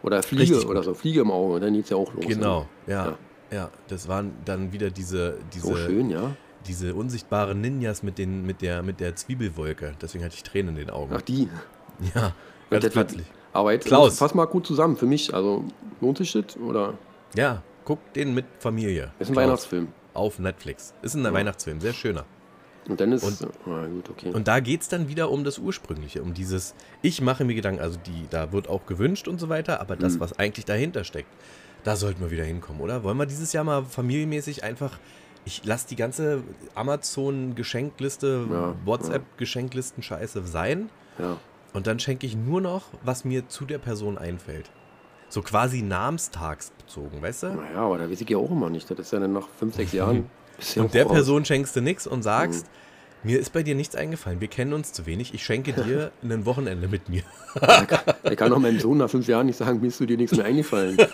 Oder 0.03 0.23
Fliege 0.23 0.67
oder 0.67 0.83
so, 0.83 0.93
Fliege 0.93 1.21
im 1.21 1.31
Auge, 1.31 1.61
dann 1.61 1.73
geht's 1.73 1.89
ja 1.89 1.97
auch 1.97 2.13
los. 2.13 2.27
Genau, 2.27 2.69
ja, 2.87 3.07
Ja. 3.07 3.19
ja. 3.51 3.71
das 3.89 4.07
waren 4.07 4.33
dann 4.45 4.71
wieder 4.71 4.91
diese, 4.91 5.39
diese, 5.55 5.67
So 5.67 5.77
schön, 5.77 6.11
ja. 6.11 6.37
diese 6.67 6.95
unsichtbaren 6.95 7.59
Ninjas 7.63 8.03
mit, 8.03 8.19
den, 8.19 8.45
mit, 8.45 8.61
der, 8.61 8.83
mit 8.83 9.01
der 9.01 9.17
Zwiebelwolke. 9.17 9.95
Deswegen 10.03 10.23
hatte 10.23 10.35
ich 10.35 10.43
Tränen 10.43 10.77
in 10.77 10.87
den 10.87 10.91
Augen. 10.91 11.15
Ach, 11.17 11.23
die. 11.23 11.49
ja, 12.15 12.35
ganz 12.69 12.91
plötzlich. 12.91 13.25
Aber 13.55 13.73
jetzt 13.73 13.87
Klaus. 13.87 14.19
fass 14.19 14.35
mal 14.35 14.45
gut 14.47 14.67
zusammen 14.67 14.97
für 14.97 15.07
mich. 15.07 15.33
Also, 15.33 15.65
lohnt 16.03 16.19
sich 16.19 16.33
das? 16.33 16.57
Oder 16.59 16.95
Ja, 17.35 17.63
guck 17.87 18.13
den 18.13 18.35
mit 18.35 18.45
Familie. 18.59 19.13
ist 19.19 19.29
ein 19.29 19.33
Klaus, 19.33 19.37
Weihnachtsfilm. 19.47 19.89
Auf 20.13 20.39
Netflix. 20.39 20.93
Ist 21.03 21.15
ein 21.15 21.25
Weihnachtsfilm, 21.33 21.81
sehr 21.81 21.93
schöner. 21.95 22.25
Und 22.89 23.01
dann 23.01 23.13
ist. 23.13 23.23
Und- 23.25 23.49
ah, 23.67 23.87
gut, 23.87 24.11
okay. 24.11 24.31
Und 24.33 24.47
da 24.47 24.61
geht 24.61 24.83
es 24.83 24.89
dann 24.89 25.09
wieder 25.09 25.31
um 25.31 25.43
das 25.43 25.59
Ursprüngliche, 25.59 26.23
um 26.23 26.35
dieses, 26.35 26.75
ich 27.01 27.21
mache 27.23 27.45
mir 27.45 27.55
Gedanken, 27.55 27.81
also 27.81 27.99
die, 28.05 28.27
da 28.29 28.53
wird 28.53 28.69
auch 28.69 28.85
gewünscht 28.87 29.27
und 29.27 29.41
so 29.41 29.49
weiter, 29.49 29.81
aber 29.81 29.97
Mhm. 29.97 30.01
das, 30.01 30.21
was 30.21 30.39
eigentlich 30.39 30.67
dahinter 30.67 31.03
steckt, 31.05 31.29
da 31.83 31.97
sollten 31.97 32.21
wir 32.21 32.31
wieder 32.31 32.45
hinkommen, 32.45 32.81
oder? 32.83 33.03
Wollen 33.03 33.17
wir 33.17 33.25
dieses 33.27 33.53
Jahr 33.55 33.65
mal 33.65 33.85
familienmäßig 33.85 34.65
einfach, 34.65 34.99
ich 35.47 35.65
lasse 35.65 35.89
die 35.89 35.97
ganze 35.97 36.43
Amazon-Geschenkliste, 36.75 38.47
Ja, 38.51 38.75
WhatsApp-Geschenklisten-Scheiße 38.85 40.47
sein 40.47 40.91
ja. 41.19 41.37
Und 41.75 41.87
dann 41.87 41.99
schenke 41.99 42.27
ich 42.27 42.35
nur 42.37 42.63
noch, 42.63 42.85
was 43.03 43.25
mir 43.27 43.49
zu 43.49 43.67
der 43.67 43.79
Person 43.79 44.17
einfällt. 44.17 44.71
So 45.29 45.43
quasi 45.43 45.83
namenstagsbezogen, 45.83 47.21
weißt 47.21 47.43
du? 47.45 47.47
Naja, 47.49 47.77
aber 47.79 47.99
da 47.99 48.11
weiß 48.11 48.21
ich 48.21 48.29
ja 48.31 48.39
auch 48.39 48.51
immer 48.51 48.71
nicht. 48.71 48.91
Das 48.91 48.99
ist 48.99 49.13
ja 49.13 49.19
dann 49.21 49.33
nach 49.33 49.49
fünf, 49.59 49.75
sechs 49.75 49.93
Jahren. 49.93 50.31
du 50.75 50.81
Und 50.83 50.95
der. 50.95 51.05
Person 51.07 51.45
schenkst 51.45 51.75
du 51.77 51.81
nichts 51.81 52.07
und 52.07 52.23
sagst, 52.23 52.67
Mhm. 53.25 53.31
mir 53.31 53.41
ist 53.41 53.53
bei 53.53 53.63
dir 53.63 53.75
nichts 53.75 53.97
eingefallen, 53.97 54.41
wir 54.41 54.49
kennen 54.49 54.73
uns 54.75 54.93
zu 54.93 55.07
wenig, 55.07 55.35
ich 55.35 55.45
schenke 55.45 55.73
dir 55.85 56.13
ein 56.23 56.47
Wochenende 56.47 56.87
mit 56.89 57.09
mir. 57.09 57.23
Ich 58.31 58.37
kann 58.37 58.53
auch 58.53 58.59
meinem 58.59 58.79
Sohn 58.79 58.99
nach 58.99 59.11
fünf 59.11 59.27
Jahren 59.27 59.47
nicht 59.47 59.57
sagen, 59.57 59.81
mir 59.81 59.89
ist 59.89 59.97
zu 59.97 60.07
dir 60.07 60.17
nichts 60.17 60.37
mehr 60.37 60.47
eingefallen. 60.47 60.97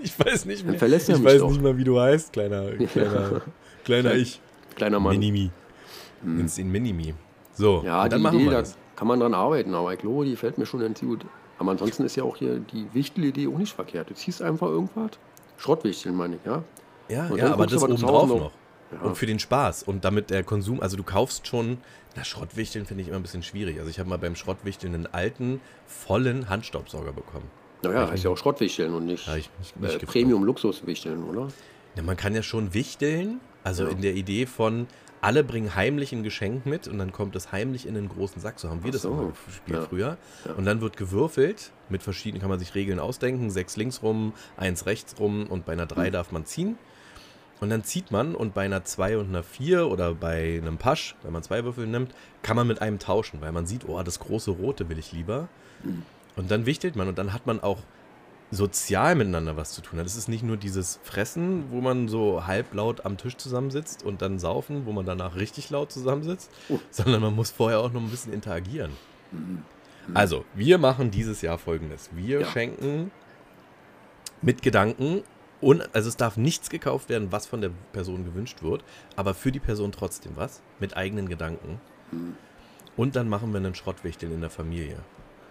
Ich 0.00 0.16
weiß 0.18 0.44
nicht 0.44 0.64
mehr. 0.64 0.78
verlässt 0.78 1.08
er 1.08 1.16
ich 1.16 1.22
mich 1.22 1.32
weiß 1.32 1.40
doch. 1.40 1.50
nicht 1.50 1.60
mal, 1.60 1.76
wie 1.76 1.82
du 1.84 2.00
heißt, 2.00 2.32
kleiner, 2.32 2.70
kleiner, 2.70 3.42
kleiner 3.84 4.14
ich. 4.14 4.40
Kleiner 4.76 5.00
Mann. 5.00 5.12
Minimi. 5.12 5.50
Nennst 6.22 6.56
ihn 6.58 6.70
Minimi. 6.70 7.14
So, 7.52 7.82
Ja, 7.84 8.04
und 8.04 8.12
dann 8.12 8.20
die 8.20 8.22
machen 8.22 8.36
Idee, 8.38 8.44
wir 8.46 8.52
da 8.52 8.60
das. 8.60 8.76
Kann 8.98 9.06
man 9.06 9.20
dran 9.20 9.32
arbeiten, 9.32 9.74
aber 9.74 9.92
ich 9.92 10.00
glaube, 10.00 10.24
die 10.24 10.34
fällt 10.34 10.58
mir 10.58 10.66
schon 10.66 10.80
ganz 10.80 11.00
gut. 11.00 11.24
Aber 11.58 11.70
ansonsten 11.70 12.04
ist 12.04 12.16
ja 12.16 12.24
auch 12.24 12.36
hier 12.36 12.58
die 12.58 12.88
Wichtel-Idee 12.92 13.46
auch 13.46 13.56
nicht 13.58 13.72
verkehrt. 13.72 14.10
Du 14.10 14.14
ziehst 14.14 14.42
einfach 14.42 14.66
irgendwas. 14.66 15.12
Schrottwichteln, 15.56 16.16
meine 16.16 16.34
ich, 16.36 16.40
ja? 16.44 16.64
Ja, 17.08 17.34
ja 17.36 17.52
aber 17.52 17.66
das 17.68 17.80
obendrauf 17.80 18.28
noch. 18.28 18.38
noch- 18.40 18.52
Ja. 18.90 19.00
Und 19.02 19.16
für 19.16 19.26
den 19.26 19.38
Spaß. 19.38 19.84
Und 19.84 20.04
damit 20.04 20.30
der 20.30 20.42
Konsum, 20.42 20.80
also 20.80 20.96
du 20.96 21.02
kaufst 21.04 21.46
schon, 21.46 21.78
na, 22.16 22.24
Schrottwichteln 22.24 22.86
finde 22.86 23.02
ich 23.02 23.08
immer 23.08 23.18
ein 23.18 23.22
bisschen 23.22 23.42
schwierig. 23.44 23.78
Also 23.78 23.88
ich 23.90 24.00
habe 24.00 24.08
mal 24.08 24.18
beim 24.18 24.34
Schrottwichteln 24.34 24.94
einen 24.94 25.06
alten, 25.06 25.60
vollen 25.86 26.48
Handstaubsauger 26.48 27.12
bekommen. 27.12 27.44
Naja, 27.82 28.10
heißt 28.10 28.24
ja 28.24 28.30
auch 28.30 28.36
Schrottwichteln 28.36 28.94
und 28.94 29.06
nicht, 29.06 29.28
nicht, 29.32 29.50
nicht 29.80 30.02
äh. 30.02 30.06
Premium-Luxus-Wichteln, 30.06 31.22
oder? 31.22 31.48
Ja, 31.94 32.02
man 32.02 32.16
kann 32.16 32.34
ja 32.34 32.42
schon 32.42 32.74
wichteln, 32.74 33.40
Also 33.64 33.84
Ja. 33.84 33.90
in 33.90 34.00
der 34.00 34.14
Idee 34.14 34.46
von, 34.46 34.86
alle 35.20 35.42
bringen 35.44 35.74
heimlich 35.74 36.12
ein 36.12 36.22
Geschenk 36.22 36.66
mit 36.66 36.88
und 36.88 36.98
dann 36.98 37.12
kommt 37.12 37.34
es 37.36 37.52
heimlich 37.52 37.86
in 37.86 37.96
einen 37.96 38.08
großen 38.08 38.40
Sack. 38.40 38.58
So 38.60 38.68
haben 38.68 38.82
wir 38.82 38.88
Ach 38.88 38.92
das 38.92 39.02
so. 39.02 39.10
immer 39.12 39.32
gespielt 39.46 39.78
Ja. 39.78 39.84
früher. 39.86 40.16
Ja. 40.46 40.52
Und 40.54 40.64
dann 40.64 40.80
wird 40.80 40.96
gewürfelt. 40.96 41.72
Mit 41.88 42.02
verschiedenen 42.02 42.40
kann 42.40 42.50
man 42.50 42.58
sich 42.58 42.74
Regeln 42.74 42.98
ausdenken. 42.98 43.50
Sechs 43.50 43.76
links 43.76 44.02
rum, 44.02 44.32
eins 44.56 44.86
rechts 44.86 45.18
rum 45.18 45.46
und 45.46 45.64
bei 45.66 45.72
einer 45.72 45.82
Hm. 45.82 45.88
drei 45.88 46.10
darf 46.10 46.30
man 46.32 46.44
ziehen. 46.44 46.78
Und 47.60 47.70
dann 47.70 47.82
zieht 47.82 48.12
man 48.12 48.36
und 48.36 48.54
bei 48.54 48.64
einer 48.64 48.84
2 48.84 49.18
und 49.18 49.30
einer 49.30 49.42
4 49.42 49.88
oder 49.88 50.14
bei 50.14 50.60
einem 50.62 50.78
Pasch, 50.78 51.16
wenn 51.24 51.32
man 51.32 51.42
zwei 51.42 51.64
Würfel 51.64 51.88
nimmt, 51.88 52.14
kann 52.42 52.54
man 52.54 52.68
mit 52.68 52.80
einem 52.80 53.00
tauschen, 53.00 53.40
weil 53.40 53.50
man 53.50 53.66
sieht, 53.66 53.88
oh, 53.88 54.00
das 54.04 54.20
große 54.20 54.52
Rote 54.52 54.88
will 54.88 54.96
ich 54.98 55.10
lieber. 55.10 55.48
Mhm. 55.82 56.02
Und 56.36 56.52
dann 56.52 56.66
wichtelt 56.66 56.94
man 56.94 57.08
und 57.08 57.18
dann 57.18 57.32
hat 57.32 57.46
man 57.48 57.60
auch 57.60 57.78
sozial 58.50 59.14
miteinander 59.14 59.56
was 59.56 59.72
zu 59.72 59.82
tun. 59.82 59.98
Das 59.98 60.16
ist 60.16 60.28
nicht 60.28 60.42
nur 60.42 60.56
dieses 60.56 60.98
Fressen, 61.02 61.64
wo 61.70 61.80
man 61.80 62.08
so 62.08 62.46
halblaut 62.46 63.04
am 63.04 63.16
Tisch 63.18 63.36
zusammensitzt 63.36 64.02
und 64.04 64.22
dann 64.22 64.38
saufen, 64.38 64.86
wo 64.86 64.92
man 64.92 65.04
danach 65.04 65.36
richtig 65.36 65.68
laut 65.70 65.92
zusammensitzt, 65.92 66.50
Oh. 66.70 66.78
sondern 66.90 67.20
man 67.20 67.34
muss 67.34 67.50
vorher 67.50 67.80
auch 67.80 67.92
noch 67.92 68.00
ein 68.00 68.08
bisschen 68.10 68.32
interagieren. 68.32 68.92
Mhm. 69.32 69.62
Also, 70.14 70.46
wir 70.54 70.78
machen 70.78 71.10
dieses 71.10 71.42
Jahr 71.42 71.58
folgendes. 71.58 72.08
Wir 72.14 72.40
Ja. 72.40 72.46
schenken 72.46 73.10
mit 74.40 74.62
Gedanken 74.62 75.22
und 75.60 75.82
also 75.94 76.08
es 76.08 76.16
darf 76.16 76.36
nichts 76.38 76.70
gekauft 76.70 77.08
werden, 77.10 77.30
was 77.32 77.46
von 77.46 77.60
der 77.60 77.70
Person 77.92 78.24
gewünscht 78.24 78.62
wird, 78.62 78.82
aber 79.16 79.34
für 79.34 79.52
die 79.52 79.60
Person 79.60 79.92
trotzdem 79.92 80.32
was 80.36 80.62
mit 80.80 80.96
eigenen 80.96 81.28
Gedanken. 81.28 81.80
Mhm. 82.12 82.36
Und 82.96 83.14
dann 83.16 83.28
machen 83.28 83.52
wir 83.52 83.58
einen 83.58 83.74
Schrottwichteln 83.74 84.32
in 84.32 84.40
der 84.40 84.50
Familie. 84.50 84.96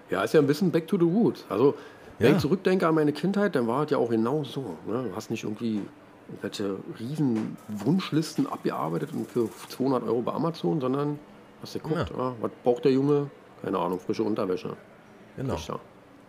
Ja, 0.10 0.24
ist 0.24 0.34
ja 0.34 0.39
ein 0.39 0.48
bisschen 0.48 0.72
back 0.72 0.88
to 0.88 0.98
the 0.98 1.04
roots. 1.06 1.46
Also, 1.50 1.75
wenn 2.19 2.29
Ja. 2.31 2.36
ich 2.36 2.41
zurückdenke 2.41 2.88
an 2.88 2.95
meine 2.95 3.13
Kindheit, 3.13 3.55
dann 3.55 3.67
war 3.67 3.83
es 3.83 3.91
ja 3.91 3.97
auch 3.97 4.09
genau 4.09 4.43
so. 4.43 4.75
Ne? 4.88 5.05
Du 5.09 5.15
hast 5.15 5.29
nicht 5.31 5.43
irgendwie 5.43 5.81
irgendwelche 6.27 6.77
riesen 7.00 7.55
Wunschlisten 7.69 8.47
abgearbeitet 8.47 9.12
und 9.13 9.29
für 9.29 9.50
200 9.69 10.03
Euro 10.03 10.21
bei 10.21 10.33
Amazon, 10.33 10.81
sondern 10.81 11.19
hast 11.62 11.74
geguckt, 11.74 12.12
Ja. 12.12 12.17
ja. 12.17 12.36
was 12.41 12.51
braucht 12.63 12.86
der 12.86 12.91
Junge? 12.91 13.29
Keine 13.62 13.79
Ahnung, 13.79 14.00
frische 14.00 14.24
Unterwäsche. 14.24 14.75
Genau. 15.38 15.55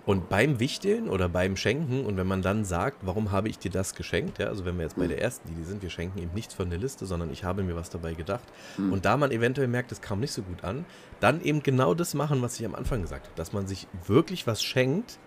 Und 0.07 0.30
beim 0.30 0.59
Wichteln 0.59 1.11
oder 1.11 1.28
beim 1.28 1.54
Schenken 1.57 2.07
und 2.07 2.16
wenn 2.16 2.26
man 2.26 2.40
dann 2.40 2.64
sagt, 2.64 2.97
warum 3.02 3.30
habe 3.30 3.50
ich 3.50 3.59
dir 3.59 3.71
das 3.71 3.95
geschenkt, 3.95 4.38
ja, 4.38 4.47
also 4.47 4.64
wenn 4.64 4.76
wir 4.78 4.85
jetzt 4.85 4.97
bei 4.97 5.04
Mhm. 5.04 5.09
der 5.11 5.21
ersten 5.21 5.50
Idee 5.52 5.64
sind, 5.64 5.83
wir 5.83 5.90
schenken 5.90 6.18
ihm 6.18 6.30
nichts 6.35 6.54
von 6.54 6.71
der 6.71 6.78
Liste, 6.78 7.04
sondern 7.04 7.30
ich 7.30 7.45
habe 7.45 7.62
mir 7.62 7.76
was 7.76 7.90
dabei 7.90 8.14
gedacht. 8.14 8.45
Mhm. 8.78 8.92
Und 8.95 9.04
da 9.04 9.18
man 9.18 9.30
eventuell 9.33 9.68
merkt, 9.68 9.92
es 9.92 10.00
kam 10.00 10.21
nicht 10.21 10.33
so 10.33 10.40
gut 10.40 10.64
an, 10.64 10.87
dann 11.21 11.42
eben 11.42 11.62
genau 11.62 11.92
das 11.92 12.14
machen, 12.14 12.40
was 12.40 12.59
ich 12.59 12.64
am 12.64 12.75
Anfang 12.75 13.02
gesagt 13.02 13.26
habe, 13.26 13.37
dass 13.37 13.52
man 13.52 13.66
sich 13.66 13.87
wirklich 14.07 14.47
was 14.47 14.62
schenkt, 14.62 15.18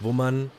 wo 0.00 0.12
man 0.12 0.50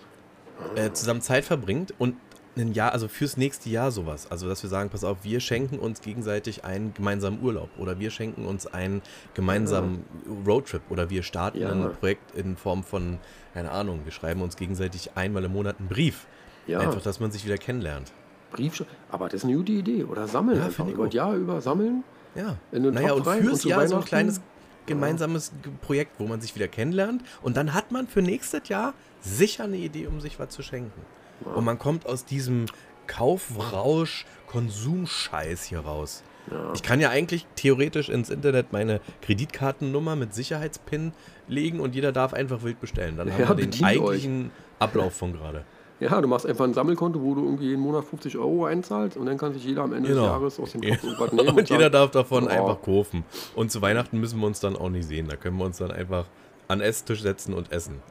äh, 0.75 0.91
zusammen 0.91 1.21
Zeit 1.21 1.45
verbringt 1.45 1.93
und 1.99 2.15
ein 2.57 2.71
Jahr, 2.73 2.93
also 2.93 3.09
fürs 3.09 3.35
nächste 3.35 3.69
Jahr 3.69 3.91
sowas. 3.91 4.31
Also, 4.31 4.47
dass 4.47 4.63
wir 4.63 4.69
sagen, 4.69 4.89
pass 4.89 5.03
auf, 5.03 5.17
wir 5.23 5.41
schenken 5.41 5.77
uns 5.77 5.99
gegenseitig 5.99 6.63
einen 6.63 6.93
gemeinsamen 6.93 7.41
Urlaub 7.43 7.69
oder 7.77 7.99
wir 7.99 8.11
schenken 8.11 8.45
uns 8.45 8.65
einen 8.65 9.01
gemeinsamen 9.33 10.05
Roadtrip 10.47 10.81
oder 10.89 11.09
wir 11.09 11.21
starten 11.23 11.59
Ja. 11.59 11.71
ein 11.71 11.91
Projekt 11.99 12.33
in 12.33 12.55
Form 12.55 12.85
von, 12.85 13.17
keine 13.53 13.71
Ahnung, 13.71 14.01
wir 14.05 14.13
schreiben 14.13 14.41
uns 14.41 14.55
gegenseitig 14.55 15.11
einmal 15.15 15.43
im 15.43 15.51
Monat 15.51 15.79
einen 15.79 15.89
Brief. 15.89 16.27
Ja, 16.65 16.79
Einfach, 16.79 17.01
dass 17.01 17.19
man 17.19 17.29
sich 17.31 17.45
wieder 17.45 17.57
kennenlernt. 17.57 18.13
Brief, 18.51 18.85
aber 19.11 19.25
das 19.25 19.41
ist 19.41 19.43
eine 19.43 19.55
gute 19.57 19.73
Idee. 19.73 20.05
Oder 20.05 20.25
sammeln 20.29 20.57
Ja, 20.57 20.65
einfach. 20.65 20.77
finde 20.77 20.91
ich 20.93 20.95
Über 20.97 21.05
das 21.07 21.13
Jahr 21.13 21.35
über 21.35 21.59
sammeln. 21.59 22.05
Ja. 22.35 22.55
Naja, 22.71 23.09
Topf 23.09 23.27
und 23.27 23.35
fürs 23.41 23.65
und 23.65 23.69
Jahr 23.69 23.85
so 23.87 23.97
ein 23.97 24.05
kleines 24.05 24.39
gemeinsames 24.85 25.51
Ge- 25.61 25.73
Projekt, 25.81 26.13
wo 26.19 26.25
man 26.27 26.39
sich 26.41 26.55
wieder 26.55 26.67
kennenlernt. 26.69 27.21
Und 27.41 27.57
dann 27.57 27.73
hat 27.73 27.91
man 27.91 28.07
für 28.07 28.21
nächstes 28.21 28.67
Jahr 28.69 28.93
sicher 29.25 29.65
eine 29.65 29.77
Idee, 29.77 30.07
um 30.07 30.21
sich 30.21 30.39
was 30.39 30.49
zu 30.49 30.61
schenken. 30.61 31.01
Und 31.43 31.65
man 31.65 31.77
kommt 31.77 32.05
aus 32.05 32.23
diesem 32.25 32.65
Kaufrausch, 33.07 34.25
Konsumscheiß 34.47 35.63
hier 35.63 35.79
raus. 35.79 36.23
Ja. 36.51 36.71
Ich 36.75 36.83
kann 36.83 36.99
ja 37.01 37.09
eigentlich 37.09 37.45
theoretisch 37.55 38.07
ins 38.09 38.29
Internet 38.29 38.71
meine 38.71 39.01
Kreditkartennummer 39.21 40.15
mit 40.15 40.33
Sicherheitspin 40.33 41.11
legen 41.47 41.79
und 41.79 41.95
jeder 41.95 42.11
darf 42.11 42.33
einfach 42.33 42.61
wild 42.63 42.79
bestellen. 42.79 43.17
Dann 43.17 43.31
haben 43.33 43.41
Ja, 43.41 43.49
wir 43.49 43.55
den 43.55 43.69
bedient 43.71 43.83
euch. 43.83 43.89
eigentlichen 44.01 44.51
Ablauf 44.79 45.13
von 45.13 45.33
gerade. 45.33 45.65
Ja, 45.99 46.19
du 46.21 46.27
machst 46.27 46.45
einfach 46.45 46.65
ein 46.65 46.73
Sammelkonto, 46.73 47.21
wo 47.21 47.33
du 47.35 47.43
irgendwie 47.45 47.69
jeden 47.69 47.81
Monat 47.81 48.05
50 48.05 48.37
Euro 48.37 48.65
einzahlst 48.65 49.17
und 49.17 49.25
dann 49.25 49.37
kann 49.37 49.53
sich 49.53 49.63
jeder 49.63 49.83
am 49.83 49.93
Ende 49.93 50.09
Genau. 50.09 50.21
des 50.23 50.29
Jahres 50.29 50.59
aus 50.59 50.71
dem 50.73 50.83
Ja. 50.83 50.91
Topf 50.95 51.03
irgendwas 51.03 51.31
nehmen. 51.31 51.49
Und 51.57 51.69
jeder 51.69 51.81
sagen, 51.83 51.93
darf 51.93 52.11
davon 52.11 52.43
"Oh, 52.45 52.47
einfach 52.49 52.81
kaufen. 52.81 53.23
Und 53.55 53.71
zu 53.71 53.81
Weihnachten 53.81 54.19
müssen 54.19 54.39
wir 54.39 54.45
uns 54.47 54.59
dann 54.59 54.75
auch 54.75 54.89
nicht 54.89 55.07
sehen. 55.07 55.27
Da 55.29 55.35
können 55.37 55.57
wir 55.57 55.65
uns 55.65 55.77
dann 55.77 55.91
einfach 55.91 56.25
an 56.67 56.81
Esstisch 56.81 57.21
setzen 57.21 57.53
und 57.53 57.71
essen. 57.71 58.01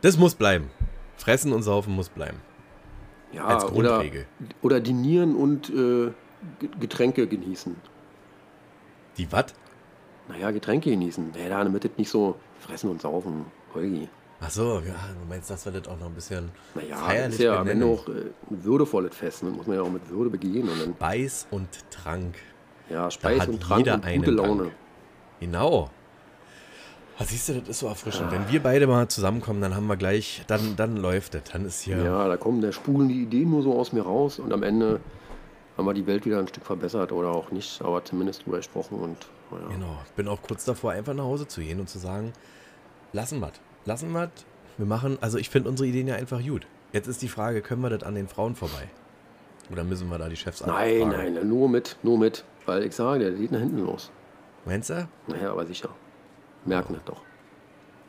Das 0.00 0.16
muss 0.16 0.34
bleiben. 0.34 0.70
Fressen 1.16 1.52
und 1.52 1.62
saufen 1.62 1.94
muss 1.94 2.08
bleiben. 2.08 2.38
Ja, 3.32 3.44
als 3.44 3.64
oder, 3.64 3.90
Grundregel. 3.98 4.26
oder 4.62 4.80
dinieren 4.80 5.34
und 5.36 5.68
äh, 5.70 6.12
Ge- 6.60 6.70
Getränke 6.80 7.26
genießen. 7.26 7.76
Die 9.16 9.30
was? 9.32 9.46
Naja, 10.28 10.50
Getränke 10.52 10.90
genießen. 10.90 11.32
Naja, 11.34 11.64
damit 11.64 11.84
das 11.84 11.90
nicht 11.96 12.08
so 12.10 12.36
fressen 12.60 12.90
und 12.90 13.02
saufen. 13.02 13.46
Holgi. 13.74 14.08
Ach 14.40 14.50
so, 14.50 14.74
ja, 14.86 14.94
du 15.20 15.28
meinst, 15.28 15.50
dass 15.50 15.64
wir 15.64 15.72
das 15.72 15.88
auch 15.88 15.98
noch 15.98 16.06
ein 16.06 16.14
bisschen 16.14 16.50
Naja, 16.76 16.96
feierlich 16.96 17.40
ist 17.40 17.44
ja 17.44 17.60
benennen. 17.62 17.82
auch 17.92 18.06
äh, 18.08 18.12
ein 18.50 18.64
würdevolles 18.64 19.14
Fest. 19.16 19.42
Ne? 19.42 19.50
Muss 19.50 19.66
man 19.66 19.76
ja 19.76 19.82
auch 19.82 19.90
mit 19.90 20.08
Würde 20.08 20.30
begehen. 20.30 20.68
Und 20.68 20.80
dann, 20.80 20.94
Beiß 20.94 21.48
und 21.50 21.68
Trank. 21.90 22.36
ja, 22.88 23.10
Speis 23.10 23.48
und 23.48 23.60
Trank 23.60 23.86
und 23.88 24.04
gute. 24.16 24.30
Laune. 24.30 24.70
Genau. 25.40 25.90
Ah, 27.20 27.24
siehst 27.24 27.48
du, 27.48 27.54
das 27.54 27.68
ist 27.68 27.78
so 27.80 27.88
erfrischend. 27.88 28.30
Wenn 28.30 28.48
wir 28.48 28.62
beide 28.62 28.86
mal 28.86 29.08
zusammenkommen, 29.08 29.60
dann 29.60 29.74
haben 29.74 29.88
wir 29.88 29.96
gleich, 29.96 30.44
dann, 30.46 30.76
dann 30.76 30.96
läuft 30.96 31.34
das. 31.34 31.42
Dann 31.52 31.64
ist 31.64 31.80
hier. 31.80 31.98
Ja. 31.98 32.28
da 32.28 32.36
kommen, 32.36 32.60
da 32.60 32.70
spulen 32.70 33.08
die 33.08 33.22
Ideen 33.22 33.50
nur 33.50 33.62
so 33.62 33.76
aus 33.76 33.92
mir 33.92 34.02
raus 34.02 34.38
und 34.38 34.52
am 34.52 34.62
Ende 34.62 35.00
haben 35.76 35.84
wir 35.84 35.94
die 35.94 36.06
Welt 36.06 36.26
wieder 36.26 36.38
ein 36.38 36.46
Stück 36.46 36.64
verbessert 36.64 37.10
oder 37.10 37.30
auch 37.30 37.50
nicht, 37.50 37.82
aber 37.82 38.04
zumindest 38.04 38.46
drüber 38.46 38.58
gesprochen 38.58 38.98
und 38.98 39.16
naja. 39.50 39.66
Genau. 39.68 39.98
Bin 40.14 40.28
auch 40.28 40.42
kurz 40.42 40.64
davor, 40.64 40.92
einfach 40.92 41.14
nach 41.14 41.24
Hause 41.24 41.48
zu 41.48 41.60
gehen 41.60 41.80
und 41.80 41.88
zu 41.88 41.98
sagen, 41.98 42.32
lassen 43.12 43.40
wir 43.40 43.50
Lassen 43.84 44.12
wir 44.12 44.30
Wir 44.76 44.86
machen, 44.86 45.18
also 45.20 45.38
ich 45.38 45.50
finde 45.50 45.70
unsere 45.70 45.88
Ideen 45.88 46.08
ja 46.08 46.14
einfach 46.14 46.44
gut. 46.44 46.66
Jetzt 46.92 47.06
ist 47.08 47.22
die 47.22 47.28
Frage, 47.28 47.62
können 47.62 47.80
wir 47.80 47.90
das 47.90 48.02
an 48.02 48.14
den 48.14 48.28
Frauen 48.28 48.54
vorbei? 48.54 48.88
Oder 49.72 49.82
müssen 49.82 50.08
wir 50.08 50.18
da 50.18 50.28
die 50.28 50.36
Chefs 50.36 50.64
Nein, 50.64 51.02
abfragen? 51.02 51.34
nein, 51.34 51.48
nur 51.48 51.68
mit, 51.68 51.96
nur 52.02 52.18
mit. 52.18 52.44
Weil 52.66 52.84
ich 52.84 52.94
sage, 52.94 53.20
der 53.24 53.32
geht 53.32 53.50
nach 53.50 53.60
hinten 53.60 53.84
los. 53.84 54.10
Meinst 54.64 54.90
du? 54.90 55.08
Naja, 55.26 55.52
aber 55.52 55.66
sicher. 55.66 55.90
Merken 56.68 56.94
das 56.94 57.04
doch. 57.04 57.20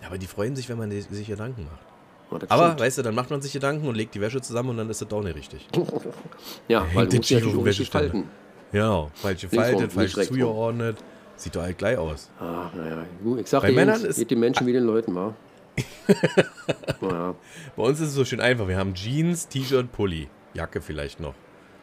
Ja, 0.01 0.07
aber 0.07 0.17
die 0.17 0.27
freuen 0.27 0.55
sich, 0.55 0.69
wenn 0.69 0.77
man 0.77 0.89
die- 0.89 1.01
sich 1.01 1.27
Gedanken 1.27 1.65
macht. 1.65 2.31
Ja, 2.31 2.39
das 2.39 2.51
Aber, 2.51 2.65
stimmt. 2.67 2.79
weißt 2.81 2.97
du, 2.99 3.01
dann 3.01 3.15
macht 3.15 3.29
man 3.31 3.41
sich 3.41 3.51
Gedanken 3.53 3.87
und 3.87 3.95
legt 3.95 4.13
die 4.15 4.21
Wäsche 4.21 4.39
zusammen 4.41 4.69
und 4.69 4.77
dann 4.77 4.89
ist 4.89 5.01
das 5.01 5.07
doch 5.07 5.23
nicht 5.23 5.35
richtig. 5.35 5.67
ja, 6.67 6.85
weil 6.93 7.07
du 7.07 7.17
musst 7.17 7.29
ja 7.31 7.39
dem 7.39 7.59
richtig 7.59 7.89
falten. 7.89 8.25
Genau, 8.71 9.09
falsche 9.15 9.47
nicht 9.47 9.91
falsch 9.93 10.13
zugeordnet. 10.27 10.97
Sieht 11.35 11.55
doch 11.55 11.61
halt 11.61 11.77
gleich 11.77 11.97
aus. 11.97 12.29
Ah, 12.39 12.69
naja, 12.75 13.03
ich 13.39 13.47
sag 13.47 13.61
Bei 13.61 13.69
dir, 13.69 13.75
Männern 13.75 14.03
ist- 14.03 14.17
geht 14.17 14.29
den 14.29 14.39
Menschen 14.41 14.67
wie 14.67 14.73
den 14.73 14.83
Leuten, 14.83 15.15
wa? 15.15 15.33
naja, 17.01 17.35
Bei 17.75 17.83
uns 17.83 17.99
ist 17.99 18.09
es 18.09 18.13
so 18.13 18.25
schön 18.25 18.41
einfach. 18.41 18.67
Wir 18.67 18.77
haben 18.77 18.93
Jeans, 18.93 19.47
T-Shirt, 19.47 19.91
Pulli, 19.91 20.27
Jacke 20.53 20.81
vielleicht 20.81 21.19
noch. 21.19 21.33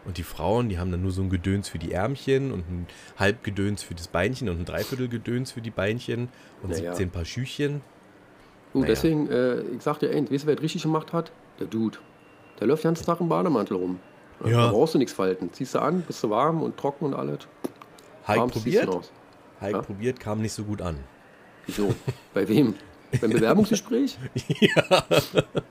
Und 0.07 0.19
die 0.19 0.23
Frauen, 0.23 0.69
die 0.69 0.79
haben 0.79 0.91
dann 0.93 1.03
nur 1.03 1.11
so 1.11 1.21
ein 1.23 1.31
Gedöns 1.31 1.69
für 1.69 1.79
die 1.79 1.93
Ärmchen 1.93 2.53
und 2.53 2.61
ein 2.71 2.87
Halbgedöns 3.19 3.83
für 3.83 3.95
das 3.95 4.07
Beinchen 4.09 4.49
und 4.49 4.61
ein 4.61 4.65
Dreiviertelgedöns 4.65 5.51
für 5.53 5.61
die 5.61 5.71
Beinchen 5.71 6.29
und 6.63 6.71
Naja. 6.71 6.93
17 6.95 7.11
Paar 7.11 7.25
Schüchchen. 7.25 7.81
du, 8.73 8.79
Naja. 8.81 8.93
deswegen, 8.93 9.29
äh, 9.29 9.61
ich 9.63 9.83
sag 9.83 9.99
dir, 9.99 10.11
weißt 10.15 10.45
du, 10.45 10.47
wer 10.47 10.55
das 10.55 10.63
richtig 10.63 10.83
gemacht 10.83 11.13
hat? 11.13 11.33
Der 11.59 11.67
Dude. 11.67 11.99
Der 12.61 12.67
läuft 12.69 12.85
den 12.85 12.89
ganzen 12.91 13.05
Tag 13.07 13.21
im 13.21 13.29
Bademantel 13.29 13.77
rum. 13.77 13.99
Ja. 14.45 14.67
Da 14.67 14.71
brauchst 14.71 14.95
du 14.95 14.99
nichts 14.99 15.13
falten. 15.15 15.53
Ziehst 15.53 15.75
du 15.75 15.81
an, 15.81 16.03
bist 16.03 16.23
du 16.23 16.31
warm 16.31 16.63
und 16.63 16.77
trocken 16.77 17.07
und 17.07 17.15
alles. 17.15 17.41
Du 18.29 18.47
probiert. 18.49 19.11
Heik 19.61 19.73
Ja. 19.73 19.83
probiert, 19.83 20.21
kam 20.21 20.41
nicht 20.43 20.53
so 20.53 20.65
gut 20.65 20.83
an. 20.83 20.99
Wieso? 21.67 21.95
Bei 22.35 22.47
wem? 22.47 22.75
Beim 23.21 23.31
Bewerbungsgespräch? 23.33 24.19
ja. 24.61 25.05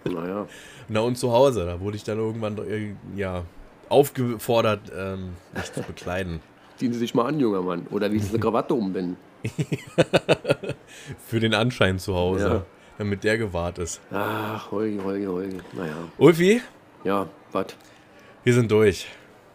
Naja. 0.04 0.48
Na 0.89 1.00
und 1.02 1.17
zu 1.17 1.32
Hause, 1.32 1.65
da 1.65 1.80
wurde 1.80 1.98
ich 1.98 2.04
dann 2.04 2.17
irgendwann 2.17 2.58
äh, 2.67 2.95
ja, 3.15 3.43
aufgefordert, 3.89 4.91
ähm, 4.95 5.34
mich 5.54 5.71
zu 5.74 5.82
bekleiden. 5.82 6.39
Ziehen 6.78 6.91
Sie 6.93 7.00
sich 7.00 7.13
mal 7.15 7.26
an, 7.26 7.39
junger 7.39 7.62
Mann. 7.62 7.88
Oder 7.91 8.12
wie 8.12 8.19
Sie 8.19 8.30
eine 8.30 8.39
Krawatte 8.39 8.74
umbinden. 8.74 9.17
Für 11.28 11.39
den 11.39 11.54
Anschein 11.54 12.00
zu 12.00 12.15
Hause, 12.15 12.48
Ja. 12.48 12.65
damit 12.98 13.24
der 13.24 13.38
gewahrt 13.38 13.78
ist. 13.78 14.02
Ach, 14.12 14.71
Holgi, 14.71 15.00
Holgi, 15.04 15.26
Holgi. 15.26 15.58
Naja. 15.74 15.95
Ulfi, 16.17 16.62
Ja, 17.04 17.28
was? 17.52 17.67
wir 18.43 18.54
sind 18.54 18.71
durch. 18.71 19.08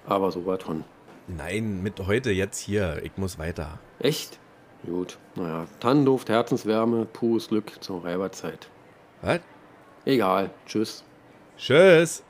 Aber 0.07 0.31
so 0.31 0.45
was 0.47 0.63
von. 0.63 0.85
Nein, 1.29 1.83
mit 1.83 2.01
heute, 2.07 2.31
jetzt 2.31 2.59
hier. 2.59 3.01
Ich 3.05 3.13
muss 3.17 3.39
weiter. 3.39 3.79
Echt? 3.99 4.39
Gut. 4.87 5.19
Naja. 5.37 5.67
Tannenduft, 5.79 6.29
Herzenswärme, 6.29 7.05
pures 7.05 7.49
Glück 7.49 7.73
zur 7.83 8.05
Reiberzeit. 8.05 8.69
Was? 9.23 9.41
Egal. 10.07 10.51
Tschüss. 10.67 11.05
Tschüss. 11.59 12.23